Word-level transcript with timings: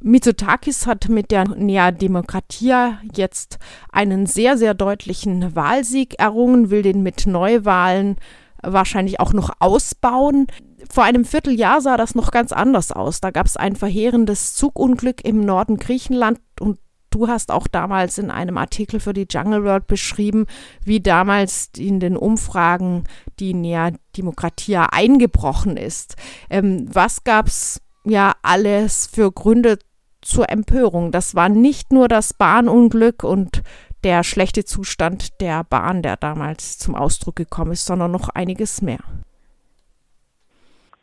Mitsotakis 0.00 0.86
hat 0.86 1.08
mit 1.08 1.30
der 1.30 1.48
Nea 1.48 1.90
Demokratia 1.90 3.00
jetzt 3.14 3.58
einen 3.92 4.26
sehr, 4.26 4.56
sehr 4.56 4.74
deutlichen 4.74 5.54
Wahlsieg 5.54 6.18
errungen, 6.18 6.70
will 6.70 6.82
den 6.82 7.02
mit 7.02 7.26
Neuwahlen 7.26 8.16
wahrscheinlich 8.62 9.20
auch 9.20 9.32
noch 9.32 9.50
ausbauen. 9.58 10.46
Vor 10.90 11.04
einem 11.04 11.24
Vierteljahr 11.24 11.80
sah 11.80 11.96
das 11.96 12.14
noch 12.14 12.30
ganz 12.30 12.52
anders 12.52 12.92
aus. 12.92 13.20
Da 13.20 13.30
gab 13.30 13.46
es 13.46 13.56
ein 13.56 13.76
verheerendes 13.76 14.54
Zugunglück 14.54 15.24
im 15.24 15.44
Norden 15.44 15.78
Griechenland 15.78 16.40
und 16.58 16.78
du 17.10 17.28
hast 17.28 17.50
auch 17.50 17.66
damals 17.66 18.18
in 18.18 18.30
einem 18.30 18.56
Artikel 18.56 19.00
für 19.00 19.12
die 19.12 19.26
Jungle 19.28 19.64
World 19.64 19.86
beschrieben, 19.86 20.46
wie 20.84 21.00
damals 21.00 21.70
in 21.76 22.00
den 22.00 22.16
Umfragen 22.16 23.04
die 23.38 23.54
Nea 23.54 23.92
Demokratia 24.16 24.86
eingebrochen 24.92 25.76
ist. 25.76 26.16
Ähm, 26.48 26.86
was 26.92 27.24
gab 27.24 27.48
es 27.48 27.80
ja 28.04 28.32
alles 28.42 29.10
für 29.12 29.30
Gründe 29.30 29.78
zur 30.22 30.50
Empörung? 30.50 31.10
Das 31.12 31.34
war 31.34 31.48
nicht 31.48 31.92
nur 31.92 32.08
das 32.08 32.34
Bahnunglück 32.34 33.24
und 33.24 33.62
der 34.04 34.24
schlechte 34.24 34.64
Zustand 34.64 35.40
der 35.40 35.64
Bahn, 35.64 36.02
der 36.02 36.16
damals 36.16 36.78
zum 36.78 36.94
Ausdruck 36.94 37.36
gekommen 37.36 37.72
ist, 37.72 37.86
sondern 37.86 38.10
noch 38.10 38.28
einiges 38.34 38.82
mehr. 38.82 39.00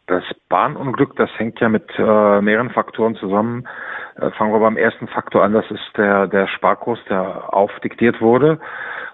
Das 0.07 0.23
Bahnunglück, 0.49 1.15
das 1.17 1.29
hängt 1.37 1.59
ja 1.59 1.69
mit 1.69 1.87
äh, 1.97 2.41
mehreren 2.41 2.69
Faktoren 2.69 3.15
zusammen. 3.15 3.67
Äh, 4.15 4.31
fangen 4.31 4.53
wir 4.53 4.59
beim 4.59 4.77
ersten 4.77 5.07
Faktor 5.07 5.43
an, 5.43 5.53
das 5.53 5.69
ist 5.69 5.97
der, 5.97 6.27
der 6.27 6.47
Sparkurs, 6.47 6.99
der 7.09 7.53
aufdiktiert 7.53 8.21
wurde. 8.21 8.59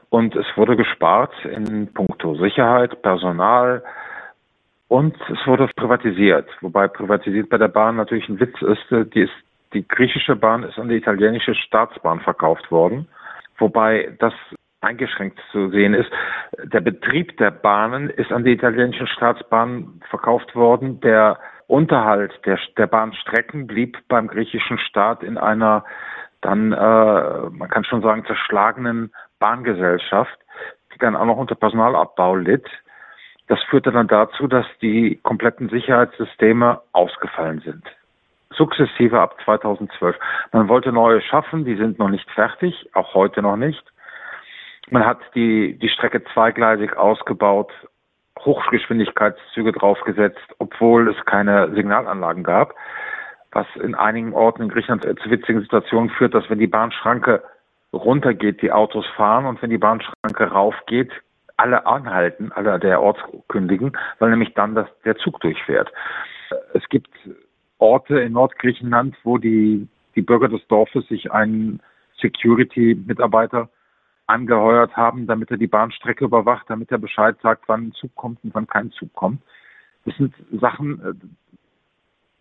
Und 0.09 0.35
es 0.35 0.45
wurde 0.55 0.75
gespart 0.75 1.33
in 1.45 1.91
puncto 1.91 2.35
Sicherheit, 2.35 3.01
Personal 3.01 3.83
und 4.93 5.15
es 5.29 5.47
wurde 5.47 5.67
privatisiert. 5.75 6.47
Wobei 6.61 6.87
privatisiert 6.87 7.49
bei 7.49 7.57
der 7.57 7.67
Bahn 7.67 7.95
natürlich 7.95 8.29
ein 8.29 8.39
Witz 8.39 8.61
ist. 8.61 9.13
Die, 9.13 9.21
ist, 9.21 9.33
die 9.73 9.87
griechische 9.87 10.35
Bahn 10.35 10.63
ist 10.63 10.77
an 10.77 10.89
die 10.89 10.97
italienische 10.97 11.55
Staatsbahn 11.55 12.19
verkauft 12.19 12.71
worden 12.71 13.07
wobei 13.57 14.15
das 14.19 14.33
eingeschränkt 14.81 15.39
zu 15.51 15.69
sehen 15.69 15.93
ist. 15.93 16.11
Der 16.63 16.81
Betrieb 16.81 17.37
der 17.37 17.51
Bahnen 17.51 18.09
ist 18.09 18.31
an 18.31 18.43
die 18.43 18.51
italienischen 18.51 19.07
Staatsbahnen 19.07 20.01
verkauft 20.09 20.55
worden. 20.55 20.99
Der 20.99 21.39
Unterhalt 21.67 22.33
der, 22.45 22.59
der 22.77 22.87
Bahnstrecken 22.87 23.65
blieb 23.67 23.97
beim 24.09 24.27
griechischen 24.27 24.77
Staat 24.77 25.23
in 25.23 25.37
einer 25.37 25.85
dann, 26.41 26.73
äh, 26.73 27.49
man 27.51 27.69
kann 27.69 27.85
schon 27.85 28.01
sagen, 28.01 28.25
zerschlagenen 28.25 29.13
Bahngesellschaft, 29.39 30.37
die 30.93 30.99
dann 30.99 31.15
auch 31.15 31.25
noch 31.25 31.37
unter 31.37 31.55
Personalabbau 31.55 32.35
litt. 32.35 32.67
Das 33.47 33.61
führte 33.63 33.91
dann 33.91 34.07
dazu, 34.07 34.47
dass 34.47 34.65
die 34.81 35.19
kompletten 35.23 35.69
Sicherheitssysteme 35.69 36.81
ausgefallen 36.91 37.61
sind 37.61 37.83
sukzessive 38.55 39.19
ab 39.19 39.35
2012. 39.43 40.15
Man 40.51 40.67
wollte 40.67 40.91
neue 40.91 41.21
schaffen, 41.21 41.65
die 41.65 41.75
sind 41.75 41.99
noch 41.99 42.09
nicht 42.09 42.29
fertig, 42.31 42.89
auch 42.93 43.13
heute 43.13 43.41
noch 43.41 43.57
nicht. 43.57 43.83
Man 44.89 45.05
hat 45.05 45.19
die, 45.35 45.77
die 45.79 45.89
Strecke 45.89 46.23
zweigleisig 46.33 46.97
ausgebaut, 46.97 47.71
Hochgeschwindigkeitszüge 48.39 49.71
draufgesetzt, 49.71 50.55
obwohl 50.59 51.09
es 51.09 51.25
keine 51.25 51.73
Signalanlagen 51.73 52.43
gab, 52.43 52.75
was 53.51 53.67
in 53.81 53.95
einigen 53.95 54.33
Orten 54.33 54.63
in 54.63 54.69
Griechenland 54.69 55.03
zu 55.21 55.29
witzigen 55.29 55.61
Situationen 55.61 56.09
führt, 56.09 56.33
dass 56.33 56.49
wenn 56.49 56.59
die 56.59 56.67
Bahnschranke 56.67 57.43
runtergeht, 57.93 58.61
die 58.61 58.71
Autos 58.71 59.05
fahren 59.15 59.45
und 59.45 59.61
wenn 59.61 59.69
die 59.69 59.77
Bahnschranke 59.77 60.45
raufgeht, 60.45 61.11
alle 61.57 61.85
anhalten, 61.85 62.51
alle 62.51 62.79
der 62.79 63.01
Ortskündigen, 63.01 63.95
weil 64.19 64.31
nämlich 64.31 64.53
dann 64.53 64.75
das, 64.75 64.87
der 65.05 65.15
Zug 65.17 65.39
durchfährt. 65.41 65.91
Es 66.73 66.87
gibt 66.89 67.09
Orte 67.77 68.19
in 68.19 68.33
Nordgriechenland, 68.33 69.15
wo 69.23 69.37
die, 69.37 69.87
die 70.15 70.21
Bürger 70.21 70.49
des 70.49 70.65
Dorfes 70.67 71.07
sich 71.07 71.31
einen 71.31 71.81
Security-Mitarbeiter 72.21 73.69
angeheuert 74.27 74.95
haben, 74.95 75.27
damit 75.27 75.51
er 75.51 75.57
die 75.57 75.67
Bahnstrecke 75.67 76.25
überwacht, 76.25 76.69
damit 76.69 76.91
er 76.91 76.97
Bescheid 76.97 77.35
sagt, 77.41 77.63
wann 77.67 77.87
ein 77.87 77.91
Zug 77.93 78.15
kommt 78.15 78.43
und 78.43 78.55
wann 78.55 78.67
kein 78.67 78.91
Zug 78.91 79.13
kommt. 79.13 79.41
Das 80.05 80.15
sind 80.15 80.33
Sachen, 80.51 81.21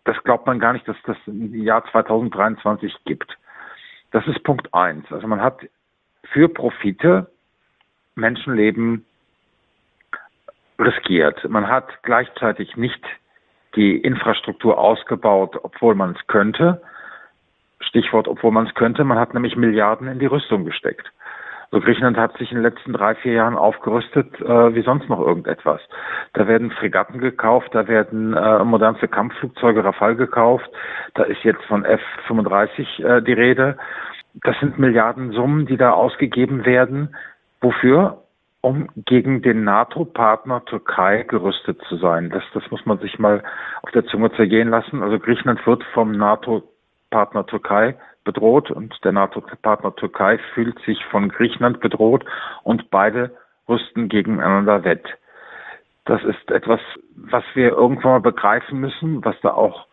das 0.05 0.21
glaubt 0.23 0.47
man 0.47 0.59
gar 0.59 0.73
nicht, 0.73 0.87
dass 0.87 0.97
das 1.05 1.17
im 1.27 1.53
Jahr 1.55 1.83
2023 1.91 2.93
gibt. 3.05 3.37
Das 4.11 4.25
ist 4.27 4.43
Punkt 4.43 4.73
eins. 4.73 5.05
Also 5.11 5.27
man 5.27 5.41
hat 5.41 5.59
für 6.31 6.47
Profite 6.47 7.32
Menschenleben 8.15 9.05
riskiert. 10.79 11.47
Man 11.49 11.67
hat 11.67 11.87
gleichzeitig 12.03 12.75
nicht 12.75 13.03
die 13.75 13.97
Infrastruktur 13.97 14.77
ausgebaut, 14.77 15.57
obwohl 15.63 15.95
man 15.95 16.11
es 16.11 16.27
könnte. 16.27 16.81
Stichwort, 17.79 18.27
obwohl 18.27 18.51
man 18.51 18.67
es 18.67 18.73
könnte. 18.75 19.03
Man 19.03 19.19
hat 19.19 19.33
nämlich 19.33 19.55
Milliarden 19.55 20.07
in 20.07 20.19
die 20.19 20.25
Rüstung 20.25 20.65
gesteckt. 20.65 21.11
Also 21.73 21.85
Griechenland 21.85 22.17
hat 22.17 22.37
sich 22.37 22.51
in 22.51 22.57
den 22.57 22.63
letzten 22.63 22.93
drei, 22.93 23.15
vier 23.15 23.33
Jahren 23.33 23.57
aufgerüstet 23.57 24.39
äh, 24.39 24.75
wie 24.75 24.83
sonst 24.83 25.09
noch 25.09 25.19
irgendetwas. 25.19 25.81
Da 26.33 26.47
werden 26.47 26.69
Fregatten 26.69 27.19
gekauft, 27.19 27.69
da 27.71 27.87
werden 27.87 28.35
äh, 28.35 28.63
modernste 28.63 29.07
Kampfflugzeuge 29.07 29.83
Rafale 29.83 30.15
gekauft, 30.15 30.69
da 31.15 31.23
ist 31.23 31.43
jetzt 31.43 31.63
von 31.63 31.83
F-35 31.83 33.03
äh, 33.03 33.21
die 33.23 33.33
Rede. 33.33 33.77
Das 34.43 34.55
sind 34.59 34.77
Milliardensummen, 34.77 35.65
die 35.65 35.77
da 35.77 35.93
ausgegeben 35.93 36.63
werden. 36.63 37.15
Wofür? 37.63 38.23
um 38.63 38.87
gegen 38.95 39.41
den 39.41 39.65
NATO-Partner 39.65 40.63
Türkei 40.63 41.23
gerüstet 41.23 41.81
zu 41.89 41.97
sein. 41.97 42.29
Das, 42.29 42.43
das 42.53 42.63
muss 42.71 42.85
man 42.85 42.97
sich 42.99 43.19
mal 43.19 43.43
auf 43.81 43.91
der 43.91 44.05
Zunge 44.05 44.31
zergehen 44.31 44.69
lassen. 44.69 45.03
Also 45.03 45.19
Griechenland 45.19 45.67
wird 45.67 45.83
vom 45.93 46.13
NATO-Partner 46.13 47.45
Türkei 47.45 47.97
bedroht 48.23 48.71
und 48.71 48.95
der 49.03 49.11
NATO-Partner 49.11 49.93
Türkei 49.97 50.39
fühlt 50.53 50.79
sich 50.85 51.03
von 51.11 51.27
Griechenland 51.27 51.81
bedroht 51.81 52.23
und 52.63 52.89
beide 52.89 53.35
rüsten 53.67 54.07
gegeneinander 54.07 54.85
wett. 54.85 55.05
Das 56.05 56.23
ist 56.23 56.49
etwas, 56.49 56.79
was 57.15 57.43
wir 57.55 57.73
irgendwann 57.73 58.11
mal 58.13 58.21
begreifen 58.21 58.79
müssen, 58.79 59.25
was 59.25 59.35
da 59.41 59.53
auch 59.53 59.87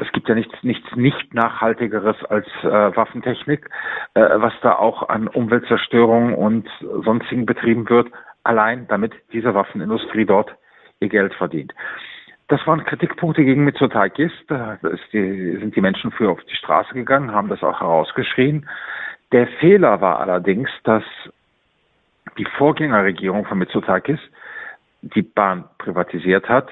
es 0.00 0.12
gibt 0.12 0.28
ja 0.28 0.34
nichts, 0.34 0.54
nichts 0.62 0.94
nicht 0.96 1.34
nachhaltigeres 1.34 2.16
als 2.24 2.46
äh, 2.62 2.96
Waffentechnik, 2.96 3.68
äh, 4.14 4.20
was 4.20 4.52
da 4.62 4.74
auch 4.74 5.08
an 5.08 5.28
Umweltzerstörung 5.28 6.34
und 6.34 6.68
sonstigen 7.04 7.46
betrieben 7.46 7.88
wird, 7.88 8.08
allein 8.44 8.86
damit 8.88 9.12
diese 9.32 9.54
Waffenindustrie 9.54 10.24
dort 10.24 10.54
ihr 11.00 11.08
Geld 11.08 11.34
verdient. 11.34 11.74
Das 12.48 12.66
waren 12.66 12.84
Kritikpunkte 12.84 13.44
gegen 13.44 13.64
Mitsotakis. 13.64 14.32
Da 14.48 14.78
die, 15.12 15.58
sind 15.58 15.76
die 15.76 15.80
Menschen 15.80 16.10
für 16.10 16.30
auf 16.30 16.42
die 16.44 16.56
Straße 16.56 16.94
gegangen, 16.94 17.32
haben 17.32 17.48
das 17.48 17.62
auch 17.62 17.80
herausgeschrien. 17.80 18.68
Der 19.32 19.46
Fehler 19.60 20.00
war 20.00 20.18
allerdings, 20.20 20.70
dass 20.84 21.04
die 22.38 22.46
Vorgängerregierung 22.56 23.44
von 23.44 23.58
Mitsotakis 23.58 24.18
die 25.02 25.22
Bahn 25.22 25.64
privatisiert 25.78 26.48
hat, 26.48 26.70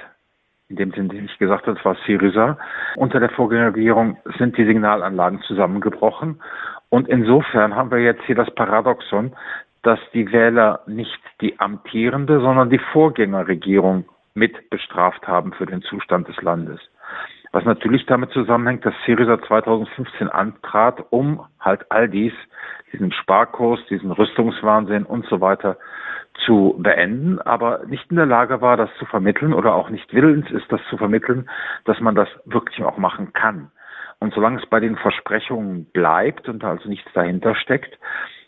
in 0.69 0.77
dem 0.77 0.91
Sinne 0.93 1.15
nicht 1.15 1.39
gesagt 1.39 1.67
hat, 1.67 1.85
war 1.85 1.97
Syriza. 2.07 2.59
Unter 2.97 3.21
der 3.21 3.31
Vorgängerregierung 3.31 4.19
sind 4.39 4.57
die 4.57 4.65
Signalanlagen 4.65 5.41
zusammengebrochen. 5.43 6.41
Und 6.89 7.09
insofern 7.09 7.75
haben 7.75 7.91
wir 7.91 7.99
jetzt 7.99 8.23
hier 8.25 8.35
das 8.35 8.53
Paradoxon, 8.55 9.33
dass 9.83 10.01
die 10.13 10.33
Wähler 10.33 10.81
nicht 10.87 11.21
die 11.41 11.59
amtierende, 11.61 12.41
sondern 12.41 12.71
die 12.71 12.81
Vorgängerregierung 12.93 14.05
mit 14.35 14.71
bestraft 14.71 15.27
haben 15.29 15.53
für 15.53 15.67
den 15.67 15.83
Zustand 15.83 16.29
des 16.29 16.41
Landes. 16.43 16.81
Was 17.53 17.65
natürlich 17.65 18.05
damit 18.07 18.33
zusammenhängt, 18.33 18.85
dass 18.85 18.95
Syriza 19.07 19.41
2015 19.41 20.29
antrat, 20.29 21.05
um 21.11 21.47
halt 21.61 21.91
all 21.91 22.09
dies, 22.09 22.33
diesen 22.93 23.13
Sparkurs, 23.13 23.81
diesen 23.89 24.11
Rüstungswahnsinn 24.11 25.05
und 25.05 25.27
so 25.27 25.41
weiter 25.41 25.79
zu 26.45 26.77
beenden, 26.79 27.41
aber 27.41 27.81
nicht 27.87 28.11
in 28.11 28.17
der 28.17 28.27
Lage 28.27 28.61
war, 28.61 28.77
das 28.77 28.91
zu 28.99 29.07
vermitteln 29.07 29.53
oder 29.53 29.75
auch 29.75 29.91
nicht 29.91 30.13
willens 30.13 30.51
ist, 30.51 30.71
das 30.71 30.81
zu 30.91 30.97
vermitteln, 30.97 31.49
dass 31.85 32.01
man 32.01 32.15
das 32.15 32.29
wirklich 32.45 32.83
auch 32.85 32.99
machen 32.99 33.33
kann. 33.33 33.71
Und 34.19 34.33
solange 34.35 34.61
es 34.61 34.67
bei 34.67 34.81
den 34.81 34.97
Versprechungen 34.97 35.87
bleibt 35.93 36.49
und 36.49 36.65
also 36.65 36.89
nichts 36.89 37.11
dahinter 37.13 37.55
steckt, 37.55 37.99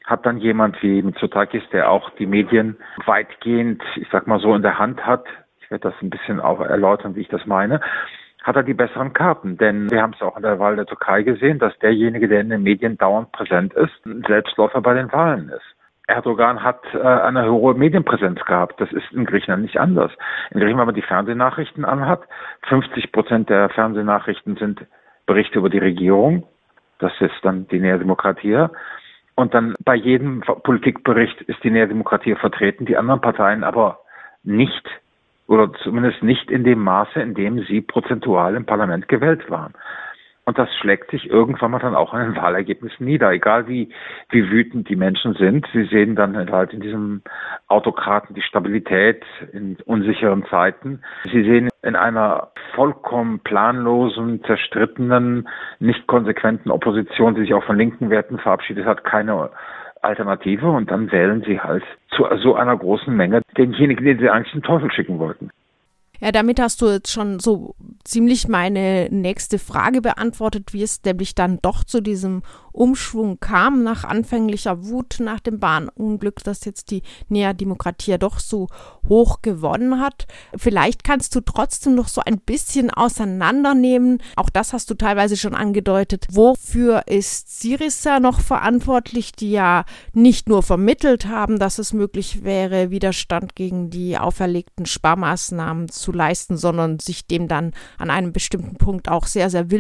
hat 0.04 0.24
dann 0.24 0.38
jemand 0.38 0.82
wie 0.82 1.02
Mitsotakis, 1.02 1.62
der 1.70 1.90
auch 1.90 2.10
die 2.18 2.26
Medien 2.26 2.78
weitgehend, 3.04 3.82
ich 3.96 4.08
sag 4.10 4.26
mal 4.26 4.40
so, 4.40 4.54
in 4.54 4.62
der 4.62 4.78
Hand 4.78 5.04
hat, 5.04 5.26
ich 5.60 5.70
werde 5.70 5.90
das 5.90 6.02
ein 6.02 6.08
bisschen 6.08 6.40
auch 6.40 6.60
erläutern, 6.60 7.14
wie 7.14 7.20
ich 7.20 7.28
das 7.28 7.44
meine, 7.44 7.80
hat 8.42 8.56
er 8.56 8.62
die 8.62 8.72
besseren 8.72 9.12
Karten. 9.12 9.58
Denn 9.58 9.90
wir 9.90 10.00
haben 10.00 10.14
es 10.14 10.22
auch 10.22 10.36
in 10.36 10.42
der 10.42 10.58
Wahl 10.58 10.76
der 10.76 10.86
Türkei 10.86 11.22
gesehen, 11.22 11.58
dass 11.58 11.78
derjenige, 11.80 12.28
der 12.28 12.40
in 12.40 12.48
den 12.48 12.62
Medien 12.62 12.96
dauernd 12.96 13.32
präsent 13.32 13.74
ist, 13.74 13.92
Selbstläufer 14.26 14.80
bei 14.80 14.94
den 14.94 15.12
Wahlen 15.12 15.50
ist. 15.50 15.77
Erdogan 16.08 16.62
hat 16.64 16.82
äh, 16.94 16.98
eine 16.98 17.50
hohe 17.52 17.74
Medienpräsenz 17.74 18.44
gehabt. 18.44 18.80
Das 18.80 18.90
ist 18.92 19.12
in 19.12 19.26
Griechenland 19.26 19.62
nicht 19.62 19.78
anders. 19.78 20.10
In 20.50 20.58
Griechenland, 20.58 20.80
wenn 20.80 20.86
man 20.86 20.94
die 20.94 21.02
Fernsehnachrichten 21.02 21.84
anhat, 21.84 22.22
50 22.68 23.12
Prozent 23.12 23.50
der 23.50 23.68
Fernsehnachrichten 23.68 24.56
sind 24.56 24.84
Berichte 25.26 25.58
über 25.58 25.68
die 25.68 25.78
Regierung. 25.78 26.44
Das 26.98 27.12
ist 27.20 27.34
dann 27.42 27.68
die 27.68 27.78
Näherdemokratie. 27.78 28.68
Und 29.34 29.54
dann 29.54 29.74
bei 29.84 29.94
jedem 29.94 30.40
Politikbericht 30.40 31.42
ist 31.42 31.62
die 31.62 31.70
Näherdemokratie 31.70 32.34
vertreten, 32.34 32.86
die 32.86 32.96
anderen 32.96 33.20
Parteien 33.20 33.62
aber 33.62 34.00
nicht 34.42 34.88
oder 35.46 35.72
zumindest 35.84 36.22
nicht 36.22 36.50
in 36.50 36.64
dem 36.64 36.80
Maße, 36.80 37.20
in 37.20 37.34
dem 37.34 37.62
sie 37.64 37.82
prozentual 37.82 38.54
im 38.54 38.64
Parlament 38.64 39.08
gewählt 39.08 39.50
waren. 39.50 39.74
Und 40.48 40.56
das 40.56 40.74
schlägt 40.76 41.10
sich 41.10 41.28
irgendwann 41.28 41.72
mal 41.72 41.78
dann 41.78 41.94
auch 41.94 42.14
in 42.14 42.20
den 42.20 42.36
Wahlergebnissen 42.36 43.04
nieder. 43.04 43.30
Egal 43.32 43.68
wie, 43.68 43.90
wie 44.30 44.50
wütend 44.50 44.88
die 44.88 44.96
Menschen 44.96 45.34
sind, 45.34 45.66
sie 45.74 45.84
sehen 45.84 46.16
dann 46.16 46.50
halt 46.50 46.72
in 46.72 46.80
diesem 46.80 47.20
Autokraten 47.66 48.34
die 48.34 48.40
Stabilität 48.40 49.22
in 49.52 49.76
unsicheren 49.84 50.46
Zeiten. 50.46 51.02
Sie 51.30 51.42
sehen 51.42 51.68
in 51.82 51.96
einer 51.96 52.48
vollkommen 52.74 53.40
planlosen, 53.40 54.42
zerstrittenen, 54.44 55.50
nicht 55.80 56.06
konsequenten 56.06 56.70
Opposition, 56.70 57.34
die 57.34 57.42
sich 57.42 57.52
auch 57.52 57.64
von 57.64 57.76
linken 57.76 58.08
Werten 58.08 58.38
verabschiedet 58.38 58.86
hat, 58.86 59.04
keine 59.04 59.50
Alternative 60.00 60.70
und 60.70 60.90
dann 60.90 61.12
wählen 61.12 61.42
sie 61.46 61.60
halt 61.60 61.84
zu 62.08 62.26
so 62.42 62.54
einer 62.54 62.74
großen 62.74 63.14
Menge 63.14 63.42
denjenigen, 63.58 64.02
den 64.02 64.18
sie 64.18 64.30
eigentlich 64.30 64.52
den 64.52 64.62
Teufel 64.62 64.90
schicken 64.92 65.18
wollten. 65.18 65.50
Ja, 66.20 66.32
damit 66.32 66.58
hast 66.60 66.82
du 66.82 66.88
jetzt 66.88 67.12
schon 67.12 67.38
so 67.38 67.76
ziemlich 68.04 68.48
meine 68.48 69.08
nächste 69.10 69.58
Frage 69.58 70.00
beantwortet, 70.00 70.72
wie 70.72 70.82
es 70.82 71.00
nämlich 71.04 71.34
dann 71.34 71.60
doch 71.62 71.84
zu 71.84 72.00
diesem 72.00 72.42
Umschwung 72.78 73.40
kam 73.40 73.82
nach 73.82 74.04
anfänglicher 74.04 74.86
Wut 74.86 75.16
nach 75.20 75.40
dem 75.40 75.58
Bahnunglück, 75.58 76.44
dass 76.44 76.64
jetzt 76.64 76.90
die 76.90 77.02
Nea 77.28 77.52
Demokratie 77.52 78.12
ja 78.12 78.18
doch 78.18 78.38
so 78.38 78.68
hoch 79.08 79.42
gewonnen 79.42 80.00
hat. 80.00 80.26
Vielleicht 80.56 81.02
kannst 81.02 81.34
du 81.34 81.40
trotzdem 81.40 81.94
noch 81.94 82.08
so 82.08 82.20
ein 82.24 82.38
bisschen 82.38 82.90
auseinandernehmen. 82.90 84.22
Auch 84.36 84.50
das 84.50 84.72
hast 84.72 84.90
du 84.90 84.94
teilweise 84.94 85.36
schon 85.36 85.54
angedeutet. 85.54 86.26
Wofür 86.30 87.02
ist 87.06 87.60
Syriza 87.60 88.20
noch 88.20 88.40
verantwortlich, 88.40 89.32
die 89.32 89.50
ja 89.50 89.84
nicht 90.12 90.48
nur 90.48 90.62
vermittelt 90.62 91.26
haben, 91.26 91.58
dass 91.58 91.78
es 91.78 91.92
möglich 91.92 92.44
wäre, 92.44 92.90
Widerstand 92.90 93.56
gegen 93.56 93.90
die 93.90 94.18
auferlegten 94.18 94.86
Sparmaßnahmen 94.86 95.88
zu 95.88 96.12
leisten, 96.12 96.56
sondern 96.56 97.00
sich 97.00 97.26
dem 97.26 97.48
dann 97.48 97.72
an 97.98 98.10
einem 98.10 98.32
bestimmten 98.32 98.76
Punkt 98.76 99.08
auch 99.08 99.26
sehr, 99.26 99.50
sehr 99.50 99.70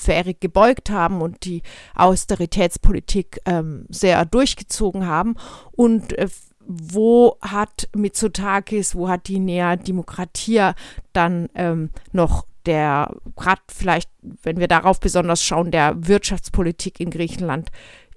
fähig 0.00 0.40
gebeugt 0.40 0.90
haben 0.90 1.20
und 1.22 1.44
die 1.44 1.62
Austeritätspolitik 1.94 3.40
ähm, 3.46 3.86
sehr 3.88 4.24
durchgezogen 4.24 5.06
haben. 5.06 5.36
Und 5.72 6.16
äh, 6.18 6.28
wo 6.66 7.38
hat 7.42 7.88
Mitsotakis, 7.94 8.94
wo 8.94 9.08
hat 9.08 9.28
die 9.28 9.38
Nea 9.38 9.76
Demokratia 9.76 10.74
dann 11.12 11.48
ähm, 11.54 11.90
noch 12.12 12.46
der, 12.66 13.14
gerade 13.36 13.62
vielleicht, 13.68 14.10
wenn 14.42 14.58
wir 14.58 14.68
darauf 14.68 14.98
besonders 14.98 15.42
schauen, 15.42 15.70
der 15.70 15.94
Wirtschaftspolitik 15.96 16.98
in 16.98 17.10
Griechenland 17.10 17.70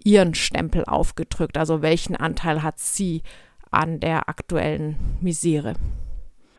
ihren 0.04 0.34
Stempel 0.34 0.84
aufgedrückt? 0.86 1.58
Also 1.58 1.81
welchen 1.81 2.16
Anteil 2.16 2.64
hat 2.64 2.80
sie 2.80 3.22
an 3.70 4.00
der 4.00 4.28
aktuellen 4.28 4.98
Misere? 5.22 5.76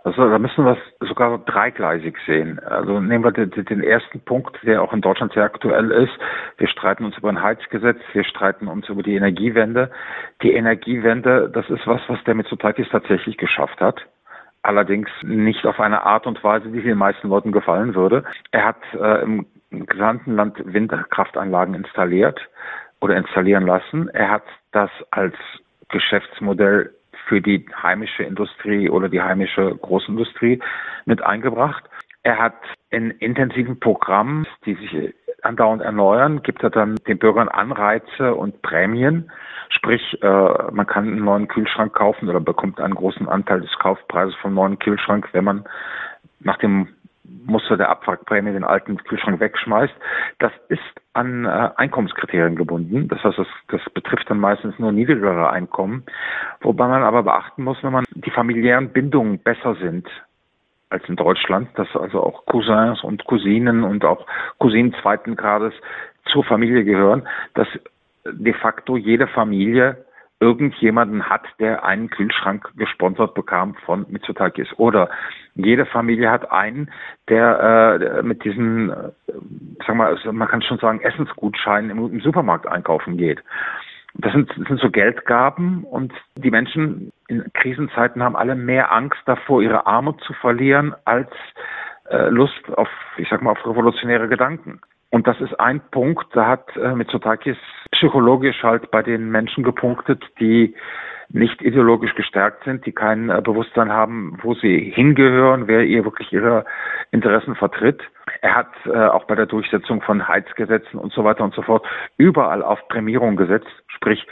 Also 0.03 0.31
da 0.31 0.39
müssen 0.39 0.65
wir 0.65 0.79
es 1.01 1.09
sogar 1.09 1.39
dreigleisig 1.39 2.17
sehen. 2.27 2.59
Also 2.61 3.01
nehmen 3.01 3.23
wir 3.23 3.33
den, 3.33 3.51
den, 3.51 3.83
ersten 3.83 4.21
Punkt, 4.21 4.57
der 4.63 4.83
auch 4.83 4.95
in 4.95 5.03
Deutschland 5.03 5.33
sehr 5.35 5.45
aktuell 5.45 5.91
ist. 5.91 6.13
Wir 6.57 6.69
streiten 6.69 7.05
uns 7.05 7.19
über 7.19 7.29
ein 7.29 7.43
Heizgesetz, 7.43 7.99
wir 8.15 8.25
streiten 8.25 8.67
uns 8.67 8.89
über 8.89 9.03
die 9.03 9.15
Energiewende. 9.15 9.91
Die 10.43 10.53
Energiewende, 10.53 11.51
das 11.51 11.69
ist 11.69 11.87
was, 11.87 12.01
was 12.09 12.23
der 12.25 12.35
Mitsotakis 12.35 12.89
tatsächlich 12.91 13.37
geschafft 13.37 13.81
hat. 13.81 14.01
Allerdings 14.63 15.11
nicht 15.23 15.67
auf 15.67 15.79
eine 15.81 16.03
Art 16.03 16.27
und 16.27 16.43
Weise, 16.43 16.69
die 16.69 16.83
den 16.83 16.99
meisten 16.99 17.29
Leuten 17.29 17.53
gefallen 17.53 17.95
würde. 17.95 18.25
Er 18.53 18.65
hat 18.67 18.83
äh, 18.95 19.23
im 19.23 19.47
gesamten 19.71 20.35
Land 20.35 20.57
Windkraftanlagen 20.65 21.75
installiert 21.75 22.41
oder 23.01 23.17
installieren 23.17 23.67
lassen. 23.67 24.09
Er 24.09 24.31
hat 24.31 24.45
das 24.73 24.91
als 25.11 25.35
Geschäftsmodell 25.89 26.91
für 27.27 27.41
die 27.41 27.67
heimische 27.83 28.23
Industrie 28.23 28.89
oder 28.89 29.09
die 29.09 29.23
heimische 29.23 29.75
Großindustrie 29.77 30.61
mit 31.05 31.23
eingebracht. 31.23 31.85
Er 32.23 32.39
hat 32.39 32.55
in 32.91 33.11
intensiven 33.13 33.81
Programmen, 33.81 34.47
die 34.67 34.75
sich 34.75 35.15
andauernd 35.43 35.83
erneuern, 35.83 36.43
gibt 36.43 36.63
er 36.63 36.71
dann 36.71 36.97
den 37.07 37.19
Bürgern 37.19 37.49
Anreize 37.49 38.35
und 38.35 38.61
Prämien. 38.63 39.31
Sprich, 39.71 40.19
äh, 40.23 40.27
man 40.73 40.87
kann 40.87 41.07
einen 41.07 41.25
neuen 41.25 41.49
Kühlschrank 41.49 41.95
kaufen 41.95 42.29
oder 42.29 42.41
bekommt 42.41 42.81
einen 42.81 42.95
großen 42.95 43.29
Anteil 43.29 43.61
des 43.61 43.71
Kaufpreises 43.79 44.35
vom 44.37 44.55
neuen 44.55 44.79
Kühlschrank, 44.79 45.29
wenn 45.33 45.45
man 45.45 45.65
nach 46.41 46.59
dem 46.59 46.89
Muster 47.51 47.77
der 47.77 47.91
Abwrackprämie 47.91 48.53
den 48.53 48.65
alten 48.65 48.97
Kühlschrank 48.99 49.41
wegschmeißt. 49.41 49.95
Das 50.39 50.53
ist 50.69 50.81
an 51.13 51.45
äh, 51.45 51.71
Einkommenskriterien 51.77 52.57
gebunden. 52.57 53.09
Das 53.09 53.23
heißt, 53.23 53.39
das, 53.39 53.47
das 53.69 53.81
betrifft 53.93 54.31
dann 54.31 54.39
meistens 54.39 54.79
nur 54.79 54.93
niedrigere 54.93 55.51
Einkommen. 55.51 56.05
Wobei 56.61 56.89
man 56.89 57.03
aber 57.03 57.23
beachten 57.23 57.65
muss, 57.65 57.83
wenn 57.83 57.93
man 57.93 58.05
die 58.15 58.31
familiären 58.31 58.91
Bindungen 58.91 59.39
besser 59.39 59.75
sind 59.77 60.09
als 60.89 61.09
in 61.09 61.17
Deutschland, 61.17 61.69
dass 61.77 61.89
also 61.95 62.23
auch 62.23 62.47
Cousins 62.47 63.03
und 63.05 63.25
Cousinen 63.25 63.85
und 63.85 64.05
auch 64.05 64.27
Cousinen 64.59 64.95
zweiten 65.03 65.37
Grades 65.37 65.75
zur 66.27 66.45
Familie 66.45 66.85
gehören, 66.85 67.27
dass 67.55 67.69
de 68.25 68.53
facto 68.53 68.97
jede 68.97 69.27
Familie 69.27 70.05
irgendjemanden 70.41 71.29
hat, 71.29 71.43
der 71.59 71.85
einen 71.85 72.09
Kühlschrank 72.09 72.71
gesponsert 72.77 73.35
bekam 73.35 73.75
von 73.85 74.07
Mitsotakis. 74.09 74.69
Oder 74.79 75.11
jede 75.55 75.85
Familie 75.85 76.31
hat 76.31 76.51
einen, 76.51 76.91
der 77.29 78.01
äh, 78.01 78.23
mit 78.23 78.43
diesen, 78.45 78.91
äh, 78.91 79.13
sag 79.87 79.97
mal, 79.97 80.09
also 80.09 80.33
man 80.33 80.49
kann 80.49 80.63
schon 80.63 80.79
sagen, 80.79 81.01
Essensgutscheinen 81.01 81.91
im, 81.91 82.13
im 82.13 82.21
Supermarkt 82.21 82.67
einkaufen 82.67 83.19
geht. 83.19 83.43
Das 84.15 84.33
sind, 84.33 84.51
das 84.51 84.67
sind 84.67 84.81
so 84.81 84.91
Geldgaben 84.91 85.85
und 85.85 86.13
die 86.35 86.51
Menschen 86.51 87.13
in 87.29 87.45
Krisenzeiten 87.53 88.23
haben 88.23 88.35
alle 88.35 88.57
mehr 88.57 88.93
Angst 88.93 89.21
davor, 89.27 89.63
ihre 89.63 89.87
Armut 89.87 90.21
zu 90.23 90.33
verlieren, 90.33 90.95
als 91.05 91.31
äh, 92.09 92.29
Lust 92.29 92.69
auf, 92.77 92.89
ich 93.19 93.29
sag 93.29 93.43
mal, 93.43 93.53
auf 93.53 93.65
revolutionäre 93.65 94.29
Gedanken. 94.29 94.81
Und 95.11 95.27
das 95.27 95.41
ist 95.41 95.59
ein 95.59 95.81
Punkt, 95.91 96.27
da 96.35 96.47
hat 96.47 96.77
äh, 96.77 96.95
Mitsotakis 96.95 97.57
psychologisch 97.93 98.63
halt 98.63 98.91
bei 98.91 99.03
den 99.03 99.31
Menschen 99.31 99.65
gepunktet, 99.65 100.23
die 100.39 100.75
nicht 101.33 101.63
ideologisch 101.63 102.15
gestärkt 102.15 102.65
sind, 102.65 102.87
die 102.87 102.93
kein 102.93 103.31
äh, 103.31 103.41
Bewusstsein 103.41 103.93
haben, 103.93 104.39
wo 104.43 104.55
sie 104.55 104.93
hingehören, 104.95 105.69
wer 105.69 105.85
ihr 105.85 106.05
wirklich 106.05 106.33
ihre 106.33 106.65
Interessen 107.11 107.55
vertritt. 107.55 108.01
Er 108.41 108.55
hat 108.57 108.71
äh, 108.87 109.07
auch 109.07 109.25
bei 109.25 109.35
der 109.35 109.47
Durchsetzung 109.47 110.03
von 110.03 110.27
Heizgesetzen 110.27 110.99
und 110.99 111.13
so 111.13 111.25
weiter 111.25 111.45
und 111.45 111.55
so 111.55 111.63
fort 111.63 111.87
überall 112.17 112.63
auf 112.63 112.87
Prämierung 112.89 113.37
gesetzt. 113.37 113.69
Sprich, 113.89 114.27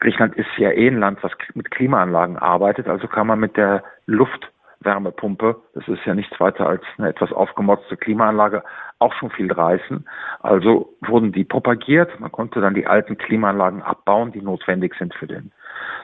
Griechenland 0.00 0.34
ist 0.36 0.48
ja 0.56 0.70
eh 0.70 0.88
ein 0.88 0.98
Land, 0.98 1.22
was 1.22 1.32
mit 1.54 1.70
Klimaanlagen 1.70 2.38
arbeitet, 2.38 2.88
also 2.88 3.06
kann 3.06 3.26
man 3.26 3.38
mit 3.40 3.56
der 3.56 3.82
Luft 4.06 4.50
Wärmepumpe, 4.84 5.56
das 5.74 5.86
ist 5.88 6.04
ja 6.04 6.14
nichts 6.14 6.38
weiter 6.40 6.68
als 6.68 6.82
eine 6.98 7.08
etwas 7.08 7.32
aufgemotzte 7.32 7.96
Klimaanlage, 7.96 8.62
auch 8.98 9.12
schon 9.14 9.30
viel 9.30 9.52
reißen. 9.52 10.06
Also 10.40 10.94
wurden 11.00 11.32
die 11.32 11.44
propagiert. 11.44 12.18
Man 12.20 12.32
konnte 12.32 12.60
dann 12.60 12.74
die 12.74 12.86
alten 12.86 13.18
Klimaanlagen 13.18 13.82
abbauen, 13.82 14.32
die 14.32 14.42
notwendig 14.42 14.94
sind 14.98 15.14
für 15.14 15.26
den 15.26 15.52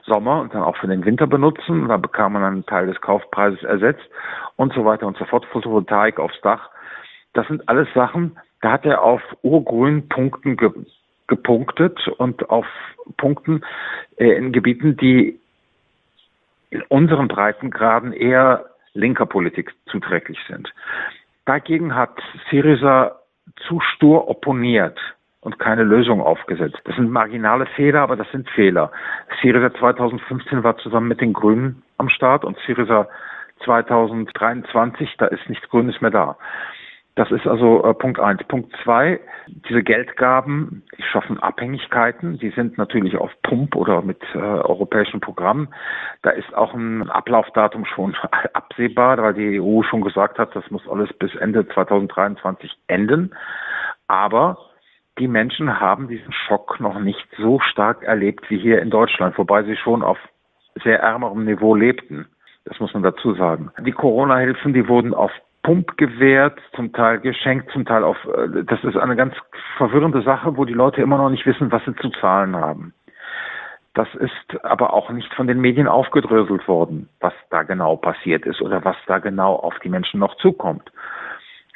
Sommer 0.05 0.41
und 0.41 0.55
dann 0.55 0.63
auch 0.63 0.77
für 0.77 0.89
den 0.89 1.05
Winter 1.05 1.27
benutzen. 1.27 1.89
Dann 1.89 2.03
bekam 2.03 2.33
man 2.33 2.43
einen 2.43 2.67
Teil 2.67 2.87
des 2.87 3.01
Kaufpreises 3.01 3.63
ersetzt 3.63 4.09
und 4.57 4.73
so 4.73 4.85
weiter 4.85 5.07
und 5.07 5.17
so 5.17 5.25
fort. 5.25 5.47
Photovoltaik 5.47 6.19
aufs 6.19 6.41
Dach. 6.41 6.71
Das 7.35 7.47
sind 7.47 7.69
alles 7.69 7.89
Sachen, 7.95 8.37
da 8.61 8.73
hat 8.73 8.85
er 8.85 9.03
auf 9.03 9.23
urgrünen 9.43 10.09
Punkten 10.09 10.57
ge 10.57 10.71
gepunktet 11.29 12.09
und 12.17 12.49
auf 12.49 12.65
Punkten 13.19 13.61
äh, 14.17 14.31
in 14.31 14.51
Gebieten, 14.51 14.97
die 14.97 15.39
in 16.71 16.83
unseren 16.83 17.29
Breitengraden 17.29 18.13
eher 18.13 18.67
linker 18.95 19.27
Politik 19.27 19.73
zuträglich 19.87 20.39
sind. 20.49 20.73
Dagegen 21.45 21.95
hat 21.95 22.21
Syriza 22.51 23.21
zu 23.67 23.81
stur 23.81 24.29
opponiert 24.29 24.99
und 25.41 25.59
keine 25.59 25.83
Lösung 25.83 26.21
aufgesetzt. 26.21 26.79
Das 26.85 26.97
sind 26.97 27.11
marginale 27.11 27.67
Fehler, 27.67 28.03
aber 28.03 28.17
das 28.17 28.31
sind 28.33 28.49
Fehler. 28.51 28.91
Syriza 29.41 29.73
2015 29.79 30.63
war 30.63 30.77
zusammen 30.79 31.09
mit 31.09 31.21
den 31.21 31.33
Grünen 31.33 31.83
am 31.97 32.09
Start 32.09 32.45
und 32.45 32.59
Syriza 32.67 33.09
2023, 33.65 35.17
da 35.19 35.27
ist 35.27 35.49
nichts 35.49 35.69
Grünes 35.69 36.01
mehr 36.01 36.11
da. 36.11 36.37
Das 37.19 37.33
ist 37.33 37.49
also 37.49 37.83
äh, 37.83 37.95
Punkt 37.95 38.21
eins. 38.21 38.45
Punkt 38.45 38.73
zwei, 38.85 39.19
diese 39.49 39.83
Geldgaben, 39.83 40.85
die 40.97 41.03
schaffen 41.03 41.41
Abhängigkeiten. 41.41 42.39
Die 42.39 42.51
sind 42.51 42.79
natürlich 42.79 43.17
auf 43.17 43.33
Pump 43.43 43.75
oder 43.75 44.03
mit 44.03 44.23
äh, 44.35 44.39
europäischen 44.39 45.19
Programmen. 45.19 45.67
Da 46.23 46.31
ist 46.31 46.55
auch 46.55 46.75
ein 46.75 47.11
Ablaufdatum 47.11 47.87
schon 47.87 48.15
absehbar, 48.53 49.19
weil 49.19 49.35
die 49.35 49.61
EU 49.61 49.83
schon 49.83 50.03
gesagt 50.03 50.39
hat, 50.39 50.55
das 50.55 50.71
muss 50.71 50.89
alles 50.89 51.13
bis 51.15 51.35
Ende 51.35 51.67
2023 51.67 52.79
enden. 52.87 53.35
Aber 54.07 54.57
die 55.19 55.27
Menschen 55.27 55.81
haben 55.81 56.07
diesen 56.07 56.33
Schock 56.33 56.79
noch 56.79 57.01
nicht 57.01 57.27
so 57.37 57.59
stark 57.59 58.05
erlebt 58.05 58.49
wie 58.49 58.59
hier 58.59 58.81
in 58.81 58.91
Deutschland, 58.91 59.37
wobei 59.39 59.65
sie 59.65 59.75
schon 59.75 60.05
auf 60.05 60.19
sehr 60.85 61.01
ärmerem 61.01 61.45
Niveau 61.47 61.75
lebten. 61.75 62.29
Das 62.65 62.79
muss 62.79 62.95
man 62.95 63.03
dazu 63.03 63.35
sagen. 63.35 63.73
Die 63.81 63.91
Corona-Hilfen, 63.91 64.73
die 64.73 64.87
wurden 64.87 65.15
auf 65.15 65.33
Pump 65.69 65.99
gewährt, 65.99 66.59
zum 66.75 66.95
Teil 66.95 67.21
geschenkt, 67.21 67.71
zum 67.73 67.85
Teil 67.85 68.03
auf, 68.03 68.17
äh, 68.25 68.65
das 68.65 68.83
ist 68.85 68.97
eine 68.97 69.17
ganz 69.17 69.35
verwirrende 69.77 70.23
Sache, 70.23 70.57
wo 70.57 70.65
die 70.65 70.73
Leute 70.73 71.03
immer 71.03 71.19
noch 71.19 71.29
nicht 71.29 71.45
wissen, 71.45 71.71
was 71.71 71.85
sie 71.85 71.95
zu 71.97 72.09
zahlen 72.09 72.57
haben. 72.57 72.95
Das 73.93 74.09
ist 74.15 74.65
aber 74.65 74.95
auch 74.95 75.11
nicht 75.11 75.31
von 75.35 75.47
den 75.47 75.61
Medien 75.61 75.87
aufgedröselt 75.87 76.67
worden, 76.69 77.11
was 77.21 77.35
da 77.51 77.65
genau 77.65 77.97
passiert 77.97 78.47
ist 78.47 78.63
oder 78.63 78.83
was 78.83 78.97
da 79.07 79.19
genau 79.19 79.57
auf 79.57 79.79
die 79.81 79.91
Menschen 79.91 80.21
noch 80.21 80.39
zukommt. 80.39 80.91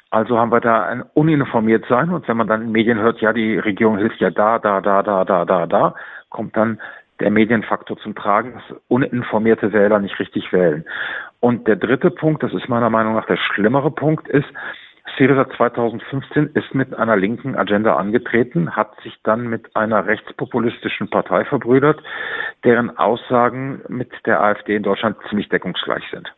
Also 0.08 0.38
haben 0.38 0.52
wir 0.52 0.60
da 0.60 0.84
ein 0.84 1.02
uninformiert 1.12 1.84
sein 1.86 2.08
und 2.08 2.26
wenn 2.28 2.38
man 2.38 2.48
dann 2.48 2.62
in 2.62 2.72
Medien 2.72 2.98
hört, 2.98 3.20
ja, 3.20 3.34
die 3.34 3.58
Regierung 3.58 3.98
hilft 3.98 4.20
ja 4.20 4.30
da, 4.30 4.58
da, 4.58 4.80
da, 4.80 5.02
da, 5.02 5.26
da, 5.26 5.44
da, 5.44 5.66
da, 5.66 5.94
kommt 6.30 6.56
dann 6.56 6.80
der 7.20 7.30
Medienfaktor 7.30 7.98
zum 7.98 8.14
Tragen, 8.14 8.54
dass 8.54 8.78
uninformierte 8.88 9.74
Wähler 9.74 9.98
nicht 9.98 10.18
richtig 10.18 10.50
wählen. 10.50 10.86
Und 11.42 11.66
der 11.66 11.74
dritte 11.74 12.12
Punkt, 12.12 12.44
das 12.44 12.54
ist 12.54 12.68
meiner 12.68 12.88
Meinung 12.88 13.16
nach 13.16 13.26
der 13.26 13.36
schlimmere 13.36 13.90
Punkt, 13.90 14.28
ist, 14.28 14.46
Syriza 15.18 15.50
2015 15.56 16.50
ist 16.54 16.72
mit 16.72 16.94
einer 16.94 17.16
linken 17.16 17.56
Agenda 17.56 17.96
angetreten, 17.96 18.76
hat 18.76 18.94
sich 19.02 19.18
dann 19.24 19.48
mit 19.48 19.74
einer 19.74 20.06
rechtspopulistischen 20.06 21.10
Partei 21.10 21.44
verbrüdert, 21.44 22.00
deren 22.62 22.96
Aussagen 22.96 23.82
mit 23.88 24.12
der 24.24 24.40
AfD 24.40 24.76
in 24.76 24.84
Deutschland 24.84 25.16
ziemlich 25.28 25.48
deckungsgleich 25.48 26.04
sind. 26.12 26.32